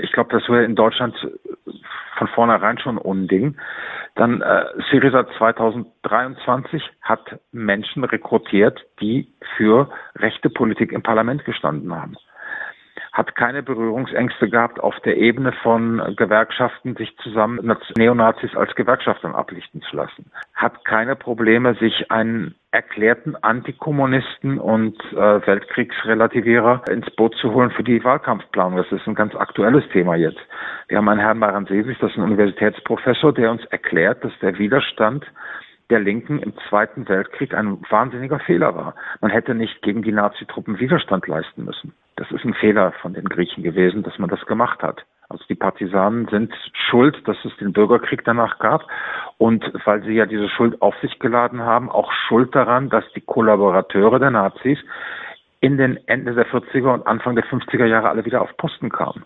Ich 0.00 0.12
glaube, 0.12 0.30
das 0.30 0.48
wäre 0.48 0.62
in 0.64 0.76
Deutschland 0.76 1.16
von 2.16 2.28
vornherein 2.28 2.78
schon 2.78 2.96
Unding. 2.96 3.56
Dann 4.14 4.40
äh, 4.40 4.66
Syriza 4.88 5.26
2023 5.36 6.80
hat 7.02 7.40
Menschen 7.50 8.04
rekrutiert, 8.04 8.86
die 9.00 9.26
für 9.56 9.90
rechte 10.14 10.48
Politik 10.48 10.92
im 10.92 11.02
Parlament 11.02 11.44
gestanden 11.44 11.92
haben 11.92 12.14
hat 13.14 13.36
keine 13.36 13.62
Berührungsängste 13.62 14.48
gehabt, 14.48 14.80
auf 14.80 14.98
der 15.04 15.16
Ebene 15.16 15.52
von 15.62 16.02
Gewerkschaften 16.16 16.96
sich 16.96 17.16
zusammen 17.18 17.60
Neonazis 17.96 18.56
als 18.56 18.74
Gewerkschaftern 18.74 19.36
ablichten 19.36 19.82
zu 19.82 19.94
lassen. 19.94 20.32
Hat 20.52 20.84
keine 20.84 21.14
Probleme, 21.14 21.76
sich 21.76 22.10
einen 22.10 22.56
erklärten 22.72 23.36
Antikommunisten 23.36 24.58
und 24.58 25.00
äh, 25.12 25.46
Weltkriegsrelativierer 25.46 26.82
ins 26.90 27.08
Boot 27.14 27.36
zu 27.36 27.54
holen 27.54 27.70
für 27.70 27.84
die 27.84 28.02
Wahlkampfplanung. 28.02 28.78
Das 28.78 28.90
ist 28.90 29.06
ein 29.06 29.14
ganz 29.14 29.36
aktuelles 29.36 29.88
Thema 29.90 30.16
jetzt. 30.16 30.40
Wir 30.88 30.98
haben 30.98 31.08
einen 31.08 31.20
Herrn 31.20 31.38
Maransevis, 31.38 31.96
das 32.00 32.10
ist 32.10 32.16
ein 32.16 32.24
Universitätsprofessor, 32.24 33.32
der 33.32 33.52
uns 33.52 33.64
erklärt, 33.66 34.24
dass 34.24 34.32
der 34.42 34.58
Widerstand 34.58 35.24
der 35.88 36.00
Linken 36.00 36.40
im 36.40 36.52
Zweiten 36.68 37.08
Weltkrieg 37.08 37.54
ein 37.54 37.80
wahnsinniger 37.88 38.40
Fehler 38.40 38.74
war. 38.74 38.96
Man 39.20 39.30
hätte 39.30 39.54
nicht 39.54 39.82
gegen 39.82 40.02
die 40.02 40.10
Nazitruppen 40.10 40.80
Widerstand 40.80 41.28
leisten 41.28 41.64
müssen. 41.64 41.94
Das 42.16 42.30
ist 42.30 42.44
ein 42.44 42.54
Fehler 42.54 42.92
von 43.02 43.14
den 43.14 43.28
Griechen 43.28 43.62
gewesen, 43.62 44.02
dass 44.02 44.18
man 44.18 44.30
das 44.30 44.44
gemacht 44.46 44.82
hat. 44.82 45.04
Also 45.28 45.44
die 45.48 45.54
Partisanen 45.54 46.28
sind 46.28 46.52
schuld, 46.88 47.26
dass 47.26 47.36
es 47.44 47.56
den 47.56 47.72
Bürgerkrieg 47.72 48.24
danach 48.24 48.58
gab 48.58 48.86
und 49.38 49.64
weil 49.84 50.02
sie 50.02 50.12
ja 50.12 50.26
diese 50.26 50.48
Schuld 50.48 50.80
auf 50.82 50.94
sich 51.00 51.18
geladen 51.18 51.60
haben, 51.60 51.90
auch 51.90 52.12
schuld 52.28 52.54
daran, 52.54 52.90
dass 52.90 53.04
die 53.14 53.20
Kollaborateure 53.20 54.18
der 54.18 54.30
Nazis 54.30 54.78
in 55.60 55.78
den 55.78 55.98
Ende 56.06 56.34
der 56.34 56.46
40er 56.46 56.92
und 56.92 57.06
Anfang 57.06 57.34
der 57.36 57.44
50er 57.44 57.86
Jahre 57.86 58.10
alle 58.10 58.24
wieder 58.24 58.42
auf 58.42 58.56
Posten 58.58 58.90
kamen. 58.90 59.24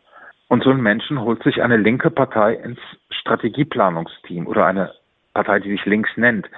Und 0.49 0.63
so 0.63 0.71
ein 0.71 0.81
Menschen 0.81 1.21
holt 1.21 1.43
sich 1.43 1.63
eine 1.63 1.77
linke 1.77 2.11
Partei 2.11 2.55
ins 2.55 2.79
Strategieplanungsteam 3.11 4.47
oder 4.47 4.65
eine 4.65 4.93
Partei, 5.35 5.59
die 5.59 5.71
sich 5.71 5.85
links 5.85 6.11
nennt. 6.17 6.49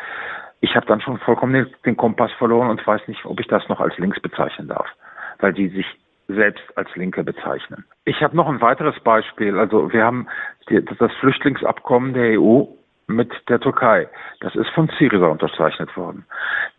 Ich 0.60 0.76
habe 0.76 0.86
dann 0.86 1.00
schon 1.00 1.18
vollkommen 1.18 1.66
den 1.84 1.96
Kompass 1.96 2.30
verloren 2.32 2.68
und 2.68 2.86
weiß 2.86 3.08
nicht, 3.08 3.24
ob 3.24 3.40
ich 3.40 3.48
das 3.48 3.68
noch 3.68 3.80
als 3.80 3.96
links 3.98 4.20
bezeichnen 4.20 4.68
darf, 4.68 4.86
weil 5.38 5.54
die 5.54 5.68
sich 5.68 5.86
selbst 6.34 6.64
als 6.76 6.88
Linke 6.96 7.24
bezeichnen. 7.24 7.84
Ich 8.04 8.22
habe 8.22 8.36
noch 8.36 8.48
ein 8.48 8.60
weiteres 8.60 8.98
Beispiel. 9.00 9.58
Also 9.58 9.92
wir 9.92 10.04
haben 10.04 10.26
die, 10.68 10.84
das 10.84 11.12
Flüchtlingsabkommen 11.20 12.14
der 12.14 12.40
EU 12.40 12.64
mit 13.06 13.32
der 13.48 13.60
Türkei. 13.60 14.08
Das 14.40 14.54
ist 14.54 14.70
von 14.70 14.88
Syriza 14.98 15.26
unterzeichnet 15.26 15.96
worden. 15.96 16.24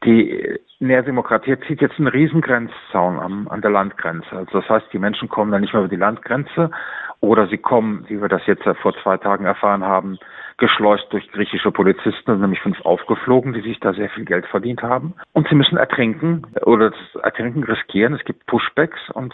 Die 0.05 0.59
Nährdemokratie 0.79 1.57
zieht 1.67 1.81
jetzt 1.81 1.97
einen 1.97 2.07
Riesengrenzzaun 2.07 3.19
an, 3.19 3.47
an 3.49 3.61
der 3.61 3.71
Landgrenze. 3.71 4.31
Also 4.31 4.61
das 4.61 4.69
heißt, 4.69 4.87
die 4.93 4.99
Menschen 4.99 5.29
kommen 5.29 5.51
dann 5.51 5.61
nicht 5.61 5.73
mehr 5.73 5.81
über 5.81 5.89
die 5.89 5.97
Landgrenze 5.97 6.71
oder 7.19 7.47
sie 7.47 7.57
kommen, 7.57 8.05
wie 8.07 8.19
wir 8.19 8.29
das 8.29 8.45
jetzt 8.47 8.63
vor 8.81 8.95
zwei 9.03 9.17
Tagen 9.17 9.45
erfahren 9.45 9.83
haben, 9.83 10.17
geschleust 10.57 11.05
durch 11.11 11.29
griechische 11.31 11.71
Polizisten, 11.71 12.39
nämlich 12.39 12.59
fünf 12.61 12.79
aufgeflogen, 12.81 13.53
die 13.53 13.61
sich 13.61 13.79
da 13.79 13.93
sehr 13.93 14.09
viel 14.09 14.25
Geld 14.25 14.45
verdient 14.45 14.81
haben. 14.81 15.13
Und 15.33 15.47
sie 15.49 15.55
müssen 15.55 15.77
ertrinken 15.77 16.43
oder 16.63 16.91
das 16.91 17.23
Ertrinken 17.23 17.63
riskieren. 17.63 18.13
Es 18.13 18.23
gibt 18.23 18.45
Pushbacks 18.45 19.09
und 19.13 19.33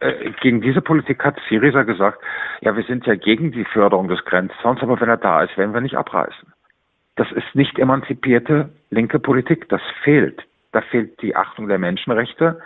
äh, 0.00 0.30
gegen 0.40 0.60
diese 0.60 0.80
Politik 0.80 1.24
hat 1.24 1.36
Syriza 1.48 1.82
gesagt, 1.82 2.18
ja, 2.60 2.76
wir 2.76 2.84
sind 2.84 3.06
ja 3.06 3.14
gegen 3.14 3.52
die 3.52 3.64
Förderung 3.64 4.08
des 4.08 4.24
Grenzzauns, 4.24 4.82
aber 4.82 5.00
wenn 5.00 5.08
er 5.08 5.16
da 5.16 5.42
ist, 5.42 5.56
werden 5.56 5.74
wir 5.74 5.80
nicht 5.80 5.96
abreißen. 5.96 6.52
Das 7.16 7.30
ist 7.32 7.54
nicht 7.54 7.78
emanzipierte 7.78 8.70
linke 8.90 9.18
Politik, 9.18 9.68
das 9.68 9.82
fehlt. 10.02 10.42
Da 10.72 10.80
fehlt 10.80 11.22
die 11.22 11.36
Achtung 11.36 11.68
der 11.68 11.78
Menschenrechte. 11.78 12.60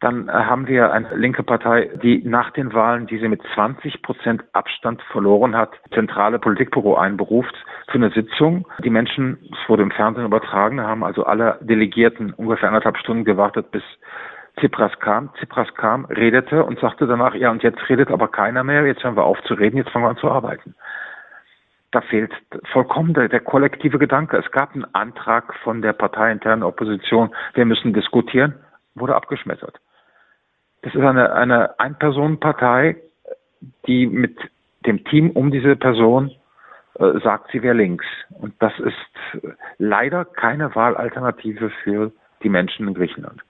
Dann 0.00 0.28
äh, 0.28 0.32
haben 0.32 0.66
wir 0.66 0.92
eine 0.92 1.14
linke 1.14 1.42
Partei, 1.42 1.90
die 2.02 2.22
nach 2.24 2.50
den 2.50 2.72
Wahlen, 2.72 3.06
die 3.06 3.18
sie 3.18 3.28
mit 3.28 3.42
20 3.54 4.02
Prozent 4.02 4.42
Abstand 4.52 5.02
verloren 5.12 5.54
hat, 5.54 5.72
zentrale 5.92 6.38
Politikbüro 6.38 6.96
einberuft 6.96 7.54
für 7.88 7.98
eine 7.98 8.10
Sitzung. 8.10 8.66
Die 8.82 8.90
Menschen, 8.90 9.38
es 9.52 9.68
wurde 9.68 9.82
im 9.82 9.90
Fernsehen 9.90 10.24
übertragen, 10.24 10.80
haben 10.80 11.04
also 11.04 11.24
alle 11.24 11.58
Delegierten 11.60 12.32
ungefähr 12.32 12.68
anderthalb 12.68 12.96
Stunden 12.96 13.24
gewartet, 13.24 13.70
bis 13.70 13.82
Tsipras 14.58 14.98
kam. 15.00 15.32
Tsipras 15.34 15.72
kam, 15.74 16.06
redete 16.06 16.64
und 16.64 16.80
sagte 16.80 17.06
danach, 17.06 17.34
ja, 17.34 17.50
und 17.50 17.62
jetzt 17.62 17.86
redet 17.88 18.10
aber 18.10 18.28
keiner 18.28 18.64
mehr, 18.64 18.86
jetzt 18.86 19.04
hören 19.04 19.16
wir 19.16 19.24
auf 19.24 19.40
zu 19.42 19.54
reden, 19.54 19.76
jetzt 19.76 19.90
fangen 19.90 20.06
wir 20.06 20.10
an 20.10 20.16
zu 20.16 20.30
arbeiten. 20.30 20.74
Da 21.92 22.00
fehlt 22.00 22.32
vollkommen 22.72 23.12
der, 23.14 23.28
der 23.28 23.40
kollektive 23.40 23.98
Gedanke. 23.98 24.38
Es 24.38 24.50
gab 24.52 24.74
einen 24.74 24.86
Antrag 24.94 25.54
von 25.62 25.82
der 25.82 25.92
parteiinternen 25.92 26.62
Opposition, 26.62 27.34
wir 27.54 27.66
müssen 27.66 27.92
diskutieren, 27.92 28.54
wurde 28.94 29.14
abgeschmettert. 29.14 29.78
Das 30.82 30.94
ist 30.94 31.00
eine, 31.00 31.32
eine 31.32 31.78
Ein-Personen-Partei, 31.78 32.96
die 33.86 34.06
mit 34.06 34.38
dem 34.86 35.04
Team 35.04 35.30
um 35.30 35.50
diese 35.50 35.76
Person 35.76 36.30
äh, 36.98 37.20
sagt, 37.20 37.50
sie 37.52 37.62
wäre 37.62 37.74
links. 37.74 38.06
Und 38.30 38.54
das 38.60 38.72
ist 38.78 39.44
leider 39.78 40.24
keine 40.24 40.74
Wahlalternative 40.74 41.70
für 41.84 42.12
die 42.42 42.48
Menschen 42.48 42.88
in 42.88 42.94
Griechenland 42.94 43.42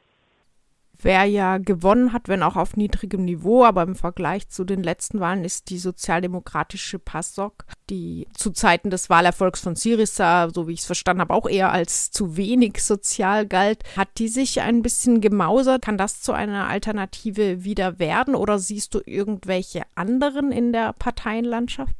wer 0.98 1.24
ja 1.24 1.58
gewonnen 1.58 2.12
hat, 2.12 2.28
wenn 2.28 2.42
auch 2.42 2.56
auf 2.56 2.76
niedrigem 2.76 3.24
Niveau, 3.24 3.64
aber 3.64 3.82
im 3.82 3.94
Vergleich 3.94 4.48
zu 4.48 4.64
den 4.64 4.82
letzten 4.82 5.20
Wahlen 5.20 5.44
ist 5.44 5.70
die 5.70 5.78
sozialdemokratische 5.78 6.98
PASOK, 6.98 7.64
die 7.88 8.26
zu 8.34 8.50
Zeiten 8.50 8.90
des 8.90 9.10
Wahlerfolgs 9.10 9.60
von 9.60 9.76
Syriza, 9.76 10.48
so 10.54 10.68
wie 10.68 10.72
ich 10.72 10.80
es 10.80 10.86
verstanden 10.86 11.22
habe, 11.22 11.34
auch 11.34 11.48
eher 11.48 11.72
als 11.72 12.10
zu 12.10 12.36
wenig 12.36 12.82
sozial 12.82 13.46
galt. 13.46 13.84
Hat 13.96 14.18
die 14.18 14.28
sich 14.28 14.60
ein 14.60 14.82
bisschen 14.82 15.20
gemausert? 15.20 15.82
Kann 15.82 15.98
das 15.98 16.20
zu 16.20 16.32
einer 16.32 16.68
Alternative 16.68 17.64
wieder 17.64 17.98
werden 17.98 18.34
oder 18.34 18.58
siehst 18.58 18.94
du 18.94 19.00
irgendwelche 19.04 19.82
anderen 19.94 20.52
in 20.52 20.72
der 20.72 20.92
Parteienlandschaft? 20.92 21.94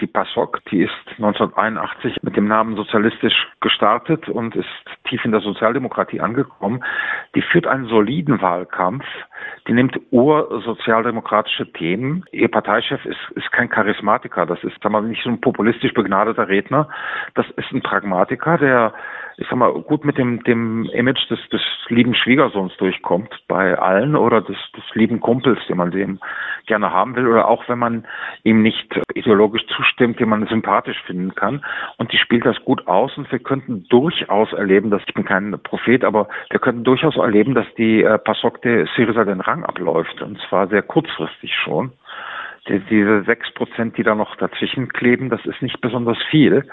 Die 0.00 0.06
PASOK, 0.06 0.64
die 0.70 0.82
ist 0.82 1.08
1981 1.18 2.16
mit 2.22 2.36
dem 2.36 2.48
Namen 2.48 2.76
sozialistisch 2.76 3.48
gestartet 3.60 4.28
und 4.28 4.56
ist 4.56 4.66
tief 5.04 5.24
in 5.24 5.32
der 5.32 5.40
Sozialdemokratie 5.40 6.20
angekommen. 6.20 6.82
Die 7.34 7.42
führt 7.42 7.66
einen 7.66 7.86
soliden 7.86 8.40
Wahlkampf. 8.40 9.04
Die 9.68 9.72
nimmt 9.72 10.00
ursozialdemokratische 10.10 11.70
Themen. 11.72 12.24
Ihr 12.32 12.48
Parteichef 12.48 13.04
ist, 13.04 13.18
ist 13.34 13.52
kein 13.52 13.68
Charismatiker. 13.68 14.46
Das 14.46 14.62
ist, 14.64 14.76
sag 14.82 14.90
mal, 14.90 15.02
nicht 15.02 15.22
so 15.22 15.30
ein 15.30 15.40
populistisch 15.40 15.92
begnadeter 15.92 16.48
Redner. 16.48 16.88
Das 17.34 17.46
ist 17.56 17.70
ein 17.72 17.82
Pragmatiker, 17.82 18.56
der 18.56 18.94
ich 19.40 19.48
sag 19.48 19.56
mal, 19.56 19.72
gut 19.72 20.04
mit 20.04 20.18
dem, 20.18 20.44
dem 20.44 20.84
Image 20.92 21.30
des, 21.30 21.38
des 21.48 21.62
lieben 21.88 22.14
Schwiegersohns 22.14 22.76
durchkommt 22.76 23.34
bei 23.48 23.78
allen 23.78 24.14
oder 24.14 24.42
des, 24.42 24.58
des 24.76 24.84
lieben 24.92 25.20
Kumpels, 25.20 25.58
den 25.66 25.78
man 25.78 25.90
dem 25.90 26.20
gerne 26.66 26.92
haben 26.92 27.16
will 27.16 27.26
oder 27.26 27.48
auch 27.48 27.66
wenn 27.66 27.78
man 27.78 28.06
ihm 28.44 28.60
nicht 28.60 29.00
ideologisch 29.14 29.66
zustimmt, 29.68 29.89
den 29.96 30.16
man 30.28 30.46
sympathisch 30.46 31.02
finden 31.06 31.34
kann. 31.34 31.64
Und 31.96 32.12
die 32.12 32.18
spielt 32.18 32.46
das 32.46 32.62
gut 32.64 32.86
aus 32.86 33.16
und 33.16 33.30
wir 33.30 33.38
könnten 33.38 33.86
durchaus 33.88 34.52
erleben, 34.52 34.90
dass 34.90 35.02
ich 35.06 35.14
bin 35.14 35.24
kein 35.24 35.58
Prophet, 35.62 36.04
aber 36.04 36.28
wir 36.50 36.60
könnten 36.60 36.84
durchaus 36.84 37.16
erleben, 37.16 37.54
dass 37.54 37.66
die 37.76 38.02
äh, 38.02 38.18
PASOK 38.18 38.62
de 38.62 38.86
Syriza 38.96 39.24
den 39.24 39.40
Rang 39.40 39.64
abläuft 39.64 40.22
und 40.22 40.40
zwar 40.48 40.68
sehr 40.68 40.82
kurzfristig 40.82 41.54
schon 41.54 41.92
diese 42.68 43.22
sechs 43.24 43.52
Prozent, 43.54 43.96
die 43.96 44.02
da 44.02 44.14
noch 44.14 44.36
dazwischen 44.36 44.88
kleben, 44.88 45.30
das 45.30 45.44
ist 45.46 45.62
nicht 45.62 45.80
besonders 45.80 46.18
viel. 46.30 46.68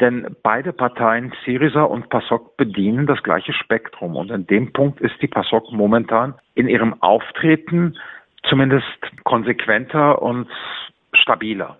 Denn 0.00 0.36
beide 0.44 0.72
Parteien, 0.72 1.32
Syriza 1.44 1.82
und 1.82 2.08
PASOK, 2.08 2.56
bedienen 2.56 3.06
das 3.06 3.22
gleiche 3.22 3.52
Spektrum. 3.52 4.14
Und 4.14 4.30
in 4.30 4.46
dem 4.46 4.72
Punkt 4.72 5.00
ist 5.00 5.20
die 5.20 5.26
PASOK 5.26 5.72
momentan 5.72 6.34
in 6.54 6.68
ihrem 6.68 7.02
Auftreten 7.02 7.98
zumindest 8.44 8.86
konsequenter 9.24 10.22
und 10.22 10.48
stabiler. 11.12 11.78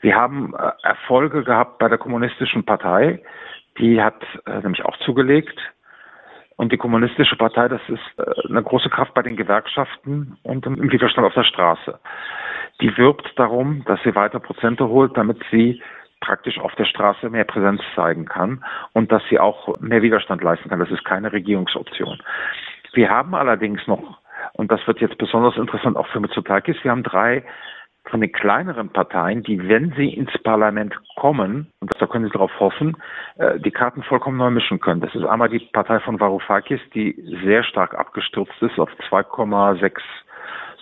Wir 0.00 0.16
haben 0.16 0.54
äh, 0.54 0.70
Erfolge 0.82 1.44
gehabt 1.44 1.78
bei 1.78 1.88
der 1.88 1.98
Kommunistischen 1.98 2.64
Partei. 2.64 3.22
Die 3.78 4.02
hat 4.02 4.22
äh, 4.46 4.60
nämlich 4.60 4.84
auch 4.84 4.96
zugelegt. 4.98 5.58
Und 6.56 6.72
die 6.72 6.76
Kommunistische 6.76 7.36
Partei, 7.36 7.68
das 7.68 7.80
ist 7.88 8.18
äh, 8.18 8.48
eine 8.48 8.62
große 8.62 8.90
Kraft 8.90 9.14
bei 9.14 9.22
den 9.22 9.36
Gewerkschaften 9.36 10.36
und 10.42 10.66
im 10.66 10.90
Widerstand 10.90 11.26
auf 11.26 11.34
der 11.34 11.44
Straße. 11.44 11.98
Die 12.80 12.96
wirbt 12.96 13.32
darum, 13.36 13.84
dass 13.86 14.02
sie 14.02 14.14
weiter 14.14 14.40
Prozente 14.40 14.88
holt, 14.88 15.16
damit 15.16 15.42
sie 15.50 15.82
praktisch 16.20 16.58
auf 16.58 16.74
der 16.74 16.84
Straße 16.84 17.30
mehr 17.30 17.44
Präsenz 17.44 17.80
zeigen 17.94 18.26
kann 18.26 18.62
und 18.92 19.10
dass 19.10 19.22
sie 19.30 19.38
auch 19.38 19.80
mehr 19.80 20.02
Widerstand 20.02 20.42
leisten 20.42 20.68
kann. 20.68 20.78
Das 20.78 20.90
ist 20.90 21.04
keine 21.04 21.32
Regierungsoption. 21.32 22.20
Wir 22.92 23.08
haben 23.08 23.34
allerdings 23.34 23.86
noch, 23.86 24.18
und 24.52 24.70
das 24.70 24.86
wird 24.86 25.00
jetzt 25.00 25.18
besonders 25.18 25.56
interessant 25.56 25.96
auch 25.96 26.06
für 26.08 26.20
Mitsotakis, 26.20 26.76
wir 26.82 26.90
haben 26.90 27.02
drei 27.02 27.44
von 28.08 28.20
den 28.20 28.32
kleineren 28.32 28.90
Parteien, 28.90 29.42
die, 29.42 29.68
wenn 29.68 29.92
sie 29.96 30.08
ins 30.08 30.36
Parlament 30.42 30.94
kommen, 31.16 31.68
und 31.80 31.90
da 31.98 32.06
können 32.06 32.24
Sie 32.24 32.32
darauf 32.32 32.50
hoffen, 32.58 32.96
äh, 33.36 33.58
die 33.60 33.70
Karten 33.70 34.02
vollkommen 34.02 34.38
neu 34.38 34.50
mischen 34.50 34.80
können. 34.80 35.00
Das 35.00 35.14
ist 35.14 35.24
einmal 35.24 35.48
die 35.48 35.60
Partei 35.72 36.00
von 36.00 36.18
Varoufakis, 36.18 36.80
die 36.94 37.14
sehr 37.44 37.62
stark 37.62 37.94
abgestürzt 37.94 38.60
ist 38.60 38.78
auf 38.78 38.90
2,6 39.08 40.00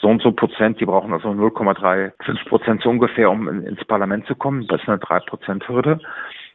so 0.01 0.09
und 0.09 0.23
so 0.23 0.31
Prozent, 0.31 0.81
die 0.81 0.87
brauchen 0.87 1.13
also 1.13 1.29
0,35 1.31 2.49
Prozent 2.49 2.83
so 2.83 2.89
ungefähr, 2.89 3.31
um 3.31 3.49
ins 3.49 3.85
Parlament 3.85 4.27
zu 4.27 4.37
kommen. 4.37 4.65
Das 4.69 4.81
ist 4.81 4.89
eine 4.89 4.99
3 4.99 5.21
Prozent 5.21 5.69
Hürde. 5.69 5.99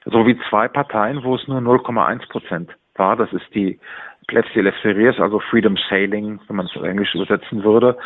So 0.06 0.26
wie 0.26 0.40
zwei 0.50 0.70
Parteien, 0.70 1.24
wo 1.24 1.36
es 1.36 1.46
nur 1.48 1.60
0,1 1.60 2.30
Prozent 2.30 2.72
war. 2.96 3.18
Das 3.18 3.34
ist 3.34 3.54
die 3.54 3.80
Plebs 4.28 4.48
de 4.54 5.20
also 5.20 5.40
Freedom 5.40 5.76
Sailing, 5.90 6.40
wenn 6.48 6.56
man 6.56 6.68
es 6.68 6.78
auf 6.78 6.84
Englisch 6.84 7.14
übersetzen 7.16 7.66
würde 7.66 7.98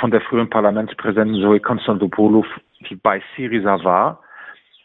von 0.00 0.10
der 0.10 0.20
frühen 0.20 0.50
Parlamentspräsidentin 0.50 1.40
Zoe 1.42 1.60
Konstantopoulou, 1.60 2.44
die 2.88 2.96
bei 2.96 3.22
Syriza 3.36 3.82
war, 3.84 4.22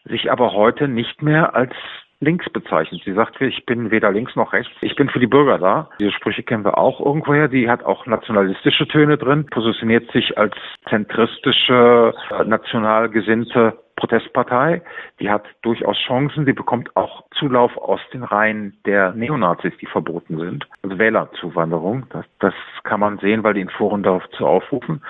sich 0.04 0.30
aber 0.30 0.52
heute 0.52 0.88
nicht 0.88 1.22
mehr 1.22 1.54
als 1.54 1.72
links 2.20 2.48
bezeichnet. 2.50 3.02
Sie 3.04 3.12
sagt, 3.12 3.40
ich 3.40 3.66
bin 3.66 3.90
weder 3.90 4.10
links 4.10 4.34
noch 4.34 4.52
rechts, 4.52 4.72
ich 4.80 4.96
bin 4.96 5.08
für 5.08 5.20
die 5.20 5.26
Bürger 5.26 5.58
da. 5.58 5.90
Diese 5.98 6.12
Sprüche 6.12 6.42
kennen 6.42 6.64
wir 6.64 6.78
auch 6.78 7.00
irgendwoher. 7.00 7.48
Die 7.48 7.68
hat 7.68 7.84
auch 7.84 8.06
nationalistische 8.06 8.88
Töne 8.88 9.18
drin, 9.18 9.46
positioniert 9.46 10.10
sich 10.12 10.38
als 10.38 10.54
zentristische, 10.88 12.14
national 12.46 13.10
gesinnte 13.10 13.78
Protestpartei. 13.96 14.82
Die 15.20 15.30
hat 15.30 15.44
durchaus 15.62 15.96
Chancen. 15.98 16.44
Sie 16.44 16.52
bekommt 16.52 16.94
auch 16.96 17.24
Zulauf 17.38 17.76
aus 17.76 18.00
den 18.12 18.24
Reihen 18.24 18.76
der 18.84 19.12
Neonazis, 19.12 19.72
die 19.80 19.86
verboten 19.86 20.38
sind. 20.38 20.66
Also 20.82 20.98
Wählerzuwanderung. 20.98 22.06
Das, 22.10 22.24
das 22.40 22.54
kann 22.82 23.00
man 23.00 23.18
sehen, 23.18 23.44
weil 23.44 23.54
die 23.54 23.60
in 23.60 23.70
Foren 23.70 24.02
dazu 24.02 24.46
aufrufen. 24.46 25.02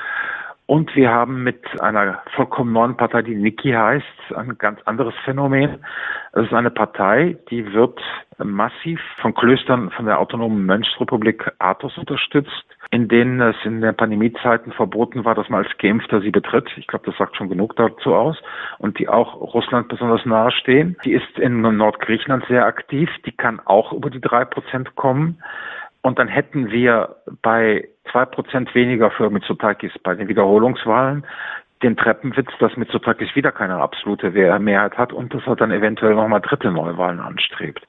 Und 0.66 0.96
wir 0.96 1.10
haben 1.10 1.42
mit 1.42 1.62
einer 1.82 2.22
vollkommen 2.34 2.72
neuen 2.72 2.96
Partei, 2.96 3.20
die 3.20 3.34
Niki 3.34 3.72
heißt, 3.72 4.34
ein 4.34 4.56
ganz 4.56 4.80
anderes 4.86 5.14
Phänomen. 5.24 5.84
Es 6.32 6.44
ist 6.46 6.54
eine 6.54 6.70
Partei, 6.70 7.36
die 7.50 7.74
wird 7.74 8.00
massiv 8.38 8.98
von 9.20 9.34
Klöstern 9.34 9.90
von 9.90 10.06
der 10.06 10.18
autonomen 10.18 10.64
Mönchsrepublik 10.64 11.52
Athos 11.58 11.98
unterstützt, 11.98 12.64
in 12.90 13.08
denen 13.08 13.42
es 13.42 13.56
in 13.64 13.82
den 13.82 13.94
Pandemiezeiten 13.94 14.72
verboten 14.72 15.26
war, 15.26 15.34
dass 15.34 15.50
man 15.50 15.64
als 15.64 15.78
Geimpfter 15.78 16.22
sie 16.22 16.30
betritt. 16.30 16.70
Ich 16.78 16.86
glaube, 16.86 17.04
das 17.04 17.18
sagt 17.18 17.36
schon 17.36 17.50
genug 17.50 17.76
dazu 17.76 18.14
aus. 18.14 18.38
Und 18.78 18.98
die 18.98 19.08
auch 19.08 19.34
Russland 19.34 19.88
besonders 19.88 20.24
nahe 20.24 20.50
stehen. 20.50 20.96
Die 21.04 21.12
ist 21.12 21.38
in 21.38 21.60
Nordgriechenland 21.60 22.46
sehr 22.46 22.64
aktiv. 22.64 23.10
Die 23.26 23.32
kann 23.32 23.60
auch 23.66 23.92
über 23.92 24.08
die 24.08 24.20
drei 24.20 24.46
Prozent 24.46 24.96
kommen. 24.96 25.42
Und 26.00 26.18
dann 26.18 26.28
hätten 26.28 26.70
wir 26.70 27.16
bei 27.42 27.88
zwei 28.10 28.24
Prozent 28.24 28.74
weniger 28.74 29.10
für 29.10 29.30
Mitsotakis 29.30 29.92
bei 30.02 30.14
den 30.14 30.28
Wiederholungswahlen 30.28 31.24
den 31.82 31.96
Treppenwitz, 31.96 32.48
dass 32.60 32.76
Mitsotakis 32.76 33.34
wieder 33.34 33.52
keine 33.52 33.76
absolute 33.76 34.30
Mehrheit 34.30 34.96
hat 34.96 35.12
und 35.12 35.34
dass 35.34 35.46
er 35.46 35.56
dann 35.56 35.70
eventuell 35.70 36.14
nochmal 36.14 36.40
dritte 36.40 36.70
Neuwahlen 36.70 37.20
anstrebt. 37.20 37.86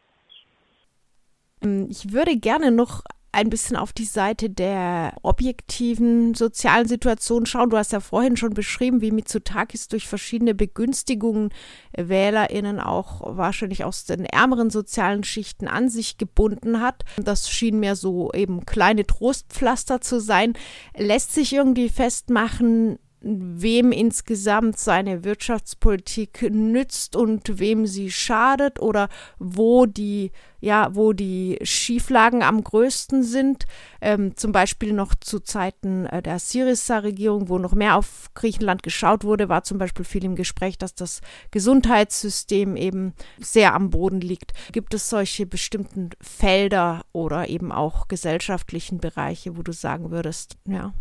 Ähm, 1.64 1.88
ich 1.90 2.12
würde 2.12 2.38
gerne 2.38 2.72
noch 2.72 3.02
ein 3.36 3.50
bisschen 3.50 3.76
auf 3.76 3.92
die 3.92 4.06
Seite 4.06 4.50
der 4.50 5.14
objektiven 5.22 6.34
sozialen 6.36 6.88
Situation 6.88 7.46
schauen. 7.46 7.70
Du 7.70 7.78
hast 7.78 7.92
ja 7.92 8.00
vorhin 8.00 8.38
schon 8.38 8.54
beschrieben, 8.54 9.02
wie 9.02 9.12
Mitsotakis 9.12 9.90
durch 9.90 10.08
verschiedene 10.08 10.56
Begünstigungen 10.56 11.50
WählerInnen 11.98 12.80
auch 12.80 13.22
wahrscheinlich 13.36 13.84
aus 13.84 14.06
den 14.06 14.24
ärmeren 14.24 14.70
sozialen 14.70 15.26
Schichten 15.26 15.68
an 15.68 15.90
sich 15.90 16.18
gebunden 16.18 16.80
hat. 16.80 17.04
Das 17.18 17.50
schien 17.50 17.82
mir 17.82 17.98
so 17.98 18.32
eben 18.32 18.66
kleine 18.66 19.06
Trostpflaster 19.06 20.00
zu 20.00 20.22
sein. 20.22 20.54
Lässt 20.96 21.34
sich 21.34 21.52
irgendwie 21.52 21.90
festmachen, 21.90 23.00
wem 23.26 23.92
insgesamt 23.92 24.78
seine 24.78 25.24
Wirtschaftspolitik 25.24 26.48
nützt 26.52 27.16
und 27.16 27.60
wem 27.60 27.88
sie 27.88 28.12
schadet 28.12 28.80
oder 28.80 29.10
wo 29.40 29.88
die, 29.88 30.32
ja, 30.62 30.90
wo 30.92 31.12
die 31.12 31.58
Schieflagen 31.64 32.44
am 32.44 32.64
größten 32.64 33.24
sind. 33.24 33.66
Ähm, 34.00 34.38
zum 34.38 34.52
Beispiel 34.52 34.94
noch 34.94 35.16
zu 35.16 35.40
Zeiten 35.40 36.06
äh, 36.06 36.22
der 36.22 36.38
Syriza-Regierung, 36.38 37.50
wo 37.50 37.58
noch 37.58 37.74
mehr 37.74 37.96
auf 37.96 38.30
Griechenland 38.36 38.84
geschaut 38.84 39.24
wurde, 39.24 39.50
war 39.50 39.64
zum 39.64 39.80
Beispiel 39.80 40.06
viel 40.06 40.24
im 40.24 40.36
Gespräch, 40.36 40.78
dass 40.78 40.94
das 40.94 41.22
Gesundheitssystem 41.50 42.76
eben 42.76 43.14
sehr 43.40 43.74
am 43.74 43.90
Boden 43.90 44.22
liegt. 44.22 44.54
Gibt 44.72 44.94
es 44.94 45.10
solche 45.10 45.48
bestimmten 45.48 46.12
Felder 46.22 47.02
oder 47.12 47.50
eben 47.50 47.72
auch 47.72 48.08
gesellschaftlichen 48.08 49.00
Bereiche, 49.00 49.58
wo 49.58 49.64
du 49.64 49.72
sagen 49.72 50.12
würdest, 50.12 50.58
ja? 50.68 50.94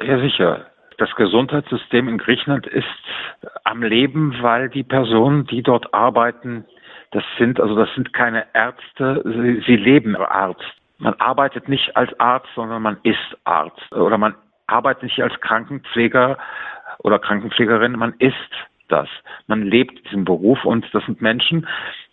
Ja, 0.00 0.20
sicher 0.20 0.66
das 0.98 1.14
Gesundheitssystem 1.14 2.08
in 2.08 2.18
Griechenland 2.18 2.66
ist 2.66 2.86
am 3.64 3.82
Leben, 3.82 4.36
weil 4.42 4.68
die 4.68 4.82
Personen, 4.82 5.46
die 5.46 5.62
dort 5.62 5.94
arbeiten, 5.94 6.64
das 7.12 7.24
sind, 7.38 7.60
also 7.60 7.74
das 7.74 7.88
sind 7.94 8.12
keine 8.12 8.46
Ärzte, 8.52 9.22
sie, 9.24 9.62
sie 9.64 9.76
leben 9.76 10.16
Arzt. 10.16 10.62
Man 10.98 11.14
arbeitet 11.14 11.68
nicht 11.68 11.96
als 11.96 12.18
Arzt, 12.18 12.48
sondern 12.54 12.82
man 12.82 12.98
ist 13.04 13.38
Arzt. 13.44 13.92
Oder 13.92 14.18
man 14.18 14.34
arbeitet 14.66 15.04
nicht 15.04 15.22
als 15.22 15.40
Krankenpfleger 15.40 16.36
oder 16.98 17.20
Krankenpflegerin, 17.20 17.92
man 17.92 18.14
ist 18.18 18.34
das. 18.88 19.08
Man 19.46 19.62
lebt 19.62 20.04
diesen 20.06 20.24
Beruf 20.24 20.64
und 20.64 20.84
das 20.92 21.04
sind 21.06 21.22
Menschen, 21.22 21.66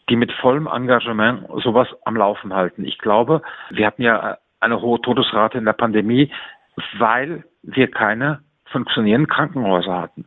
die 0.09 0.15
mit 0.15 0.31
vollem 0.31 0.67
Engagement 0.67 1.47
sowas 1.63 1.87
am 2.05 2.15
Laufen 2.15 2.53
halten. 2.53 2.85
Ich 2.85 2.99
glaube, 2.99 3.41
wir 3.71 3.87
hatten 3.87 4.03
ja 4.03 4.37
eine 4.59 4.79
hohe 4.79 5.01
Todesrate 5.01 5.57
in 5.57 5.65
der 5.65 5.73
Pandemie, 5.73 6.31
weil 6.99 7.43
wir 7.63 7.89
keine 7.89 8.41
funktionierenden 8.75 9.29
Krankenhäuser 9.29 10.01
hatten. 10.01 10.25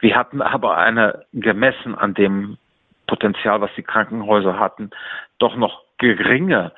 Wir 0.00 0.16
hatten 0.16 0.42
aber 0.42 0.76
eine 0.76 1.24
gemessen 1.32 1.94
an 1.94 2.14
dem 2.14 2.58
Potenzial, 3.06 3.60
was 3.60 3.70
die 3.76 3.84
Krankenhäuser 3.84 4.58
hatten, 4.58 4.90
doch 5.38 5.54
noch 5.54 5.82
geringe 5.98 6.72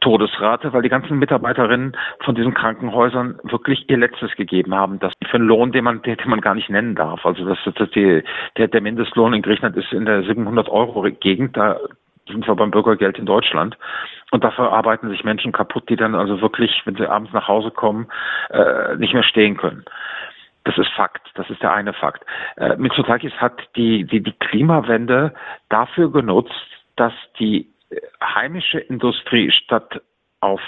Todesrate, 0.00 0.72
weil 0.72 0.82
die 0.82 0.88
ganzen 0.88 1.18
Mitarbeiterinnen 1.18 1.96
von 2.20 2.34
diesen 2.34 2.54
Krankenhäusern 2.54 3.38
wirklich 3.42 3.90
ihr 3.90 3.98
Letztes 3.98 4.34
gegeben 4.36 4.74
haben. 4.74 4.98
Das 5.00 5.12
für 5.28 5.36
einen 5.36 5.46
Lohn, 5.46 5.72
den 5.72 5.84
man, 5.84 6.00
den 6.02 6.16
man 6.26 6.40
gar 6.40 6.54
nicht 6.54 6.70
nennen 6.70 6.94
darf. 6.94 7.26
Also 7.26 7.44
das, 7.44 7.58
das 7.74 7.90
die, 7.90 8.22
der, 8.56 8.68
der 8.68 8.80
Mindestlohn 8.80 9.34
in 9.34 9.42
Griechenland 9.42 9.76
ist 9.76 9.92
in 9.92 10.06
der 10.06 10.22
700 10.22 10.68
Euro 10.70 11.02
Gegend. 11.02 11.56
Da 11.56 11.78
sind 12.26 12.46
wir 12.46 12.54
beim 12.54 12.70
Bürgergeld 12.70 13.18
in 13.18 13.26
Deutschland. 13.26 13.76
Und 14.30 14.42
dafür 14.42 14.72
arbeiten 14.72 15.10
sich 15.10 15.22
Menschen 15.22 15.52
kaputt, 15.52 15.88
die 15.88 15.96
dann 15.96 16.14
also 16.14 16.40
wirklich, 16.40 16.82
wenn 16.86 16.96
sie 16.96 17.06
abends 17.06 17.32
nach 17.32 17.46
Hause 17.46 17.70
kommen, 17.70 18.08
äh, 18.50 18.96
nicht 18.96 19.12
mehr 19.12 19.22
stehen 19.22 19.56
können. 19.56 19.84
Das 20.64 20.78
ist 20.78 20.88
Fakt. 20.96 21.30
Das 21.34 21.48
ist 21.50 21.62
der 21.62 21.72
eine 21.72 21.92
Fakt. 21.92 22.24
Äh, 22.56 22.76
Mitsotakis 22.76 23.32
hat 23.34 23.60
die, 23.76 24.04
die, 24.04 24.22
die 24.22 24.32
Klimawende 24.32 25.34
dafür 25.68 26.10
genutzt, 26.10 26.52
dass 26.96 27.12
die 27.38 27.70
äh, 27.90 27.96
heimische 28.22 28.80
Industrie 28.80 29.50
statt 29.50 30.00
auf 30.40 30.60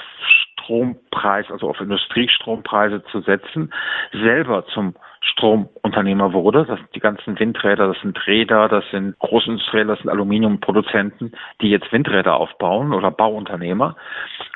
Strompreis, 0.67 1.51
also 1.51 1.69
auf 1.69 1.81
Industriestrompreise 1.81 3.05
zu 3.05 3.21
setzen, 3.21 3.73
selber 4.13 4.67
zum 4.67 4.95
Stromunternehmer 5.33 6.33
wurde. 6.33 6.65
Das 6.65 6.79
sind 6.79 6.95
die 6.95 7.01
ganzen 7.01 7.39
Windräder, 7.39 7.89
das 7.89 8.01
sind 8.01 8.27
Räder, 8.27 8.69
das 8.69 8.85
sind 8.91 9.19
Großindustrielle, 9.19 9.89
das 9.89 9.99
sind 9.99 10.11
Aluminiumproduzenten, 10.11 11.33
die 11.61 11.71
jetzt 11.71 11.93
Windräder 11.93 12.37
aufbauen 12.37 12.93
oder 12.93 13.11
Bauunternehmer. 13.11 13.97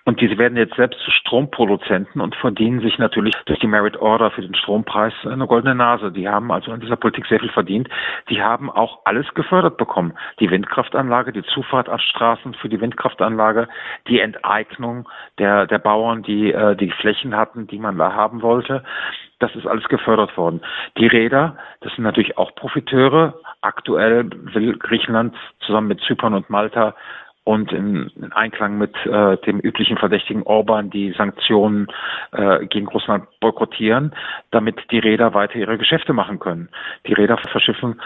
Und 0.05 0.21
diese 0.21 0.39
werden 0.39 0.57
jetzt 0.57 0.77
selbst 0.77 0.99
zu 1.01 1.11
Stromproduzenten 1.11 2.21
und 2.21 2.35
verdienen 2.35 2.81
sich 2.81 2.99
natürlich 2.99 3.35
durch 3.47 3.59
die 3.59 3.67
Merit 3.67 3.97
Order 3.99 4.31
für 4.31 4.43
den 4.43 4.55
Strompreis 4.55 5.13
eine 5.25 5.47
goldene 5.47 5.75
Nase. 5.75 6.11
Die 6.11 6.29
haben 6.29 6.51
also 6.51 6.73
in 6.73 6.81
dieser 6.81 6.97
Politik 6.97 7.27
sehr 7.27 7.41
viel 7.41 7.51
verdient. 7.51 7.89
Die 8.29 8.43
haben 8.43 8.71
auch 8.71 9.01
alles 9.05 9.27
gefördert 9.35 9.77
bekommen. 9.77 10.15
Die 10.41 10.51
Windkraftanlage, 10.51 11.33
die 11.33 11.43
Zufahrtstraßen 11.43 12.55
für 12.55 12.69
die 12.69 12.81
Windkraftanlage, 12.81 13.69
die 14.09 14.21
Enteignung 14.21 15.09
der, 15.39 15.67
der 15.67 15.79
Bauern, 15.79 16.23
die 16.23 16.53
äh, 16.53 16.77
die 16.77 16.91
Flächen 16.91 17.37
hatten, 17.37 17.67
die 17.67 17.79
man 17.79 17.99
da 17.99 18.13
haben 18.13 18.43
wollte. 18.43 18.83
Das 19.41 19.55
ist 19.57 19.67
alles 19.67 19.89
gefördert 19.89 20.37
worden. 20.37 20.61
Die 20.99 21.07
Räder, 21.07 21.57
das 21.81 21.93
sind 21.95 22.05
natürlich 22.05 22.39
auch 22.39 22.55
Profiteure. 22.55 23.35
Aktuell 23.63 24.31
will 24.55 24.79
Griechenland 24.79 25.35
zusammen 25.61 25.89
mit 25.89 26.01
Zypern 26.03 26.35
und 26.35 26.49
Malta 26.49 26.95
und 27.45 27.73
in, 27.73 28.11
in 28.17 28.33
Einklang 28.33 28.79
mit 28.79 28.95
äh, 29.07 29.37
dem 29.39 29.59
üblichen 29.59 29.97
Verdächtigen 29.97 30.43
Orban 30.43 30.91
die 30.91 31.13
Sanktionen 31.17 31.89
äh, 32.33 32.67
gegen 32.67 32.87
Russland 32.87 33.25
boykottieren, 33.41 34.15
damit 34.51 34.79
die 34.91 34.99
Räder 34.99 35.35
weiter 35.35 35.57
ihre 35.57 35.79
Geschäfte 35.79 36.13
machen 36.13 36.39
können. 36.39 36.69
Die 37.07 37.15
Räder 37.15 37.39
verschiffen 37.39 38.01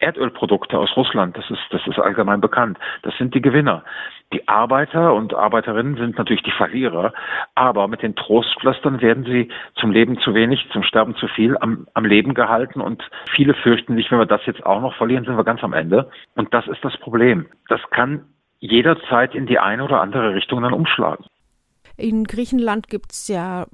Erdölprodukte 0.00 0.78
aus 0.78 0.94
Russland, 0.96 1.36
das 1.36 1.48
ist, 1.50 1.62
das 1.70 1.86
ist 1.86 1.98
allgemein 1.98 2.40
bekannt. 2.40 2.78
Das 3.02 3.16
sind 3.16 3.34
die 3.34 3.40
Gewinner. 3.40 3.84
Die 4.32 4.48
Arbeiter 4.48 5.14
und 5.14 5.34
Arbeiterinnen 5.34 5.96
sind 5.96 6.18
natürlich 6.18 6.42
die 6.42 6.50
Verlierer, 6.50 7.12
aber 7.54 7.86
mit 7.88 8.02
den 8.02 8.16
Trostpflastern 8.16 9.00
werden 9.00 9.24
sie 9.24 9.48
zum 9.76 9.92
Leben 9.92 10.18
zu 10.18 10.34
wenig, 10.34 10.66
zum 10.72 10.82
Sterben 10.82 11.14
zu 11.14 11.28
viel 11.28 11.56
am, 11.58 11.86
am 11.94 12.04
Leben 12.04 12.34
gehalten 12.34 12.80
und 12.80 13.02
viele 13.34 13.54
fürchten 13.54 13.96
sich, 13.96 14.10
wenn 14.10 14.18
wir 14.18 14.26
das 14.26 14.44
jetzt 14.46 14.64
auch 14.66 14.80
noch 14.80 14.96
verlieren, 14.96 15.24
sind 15.24 15.36
wir 15.36 15.44
ganz 15.44 15.62
am 15.62 15.72
Ende. 15.72 16.10
Und 16.34 16.52
das 16.52 16.66
ist 16.66 16.82
das 16.82 16.96
Problem. 16.98 17.46
Das 17.68 17.80
kann 17.90 18.24
jederzeit 18.58 19.34
in 19.34 19.46
die 19.46 19.58
eine 19.58 19.84
oder 19.84 20.00
andere 20.00 20.34
Richtung 20.34 20.62
dann 20.62 20.72
umschlagen. 20.72 21.24
In 21.96 22.24
Griechenland 22.24 22.88
gibt 22.88 23.12
es 23.12 23.28
ja 23.28 23.66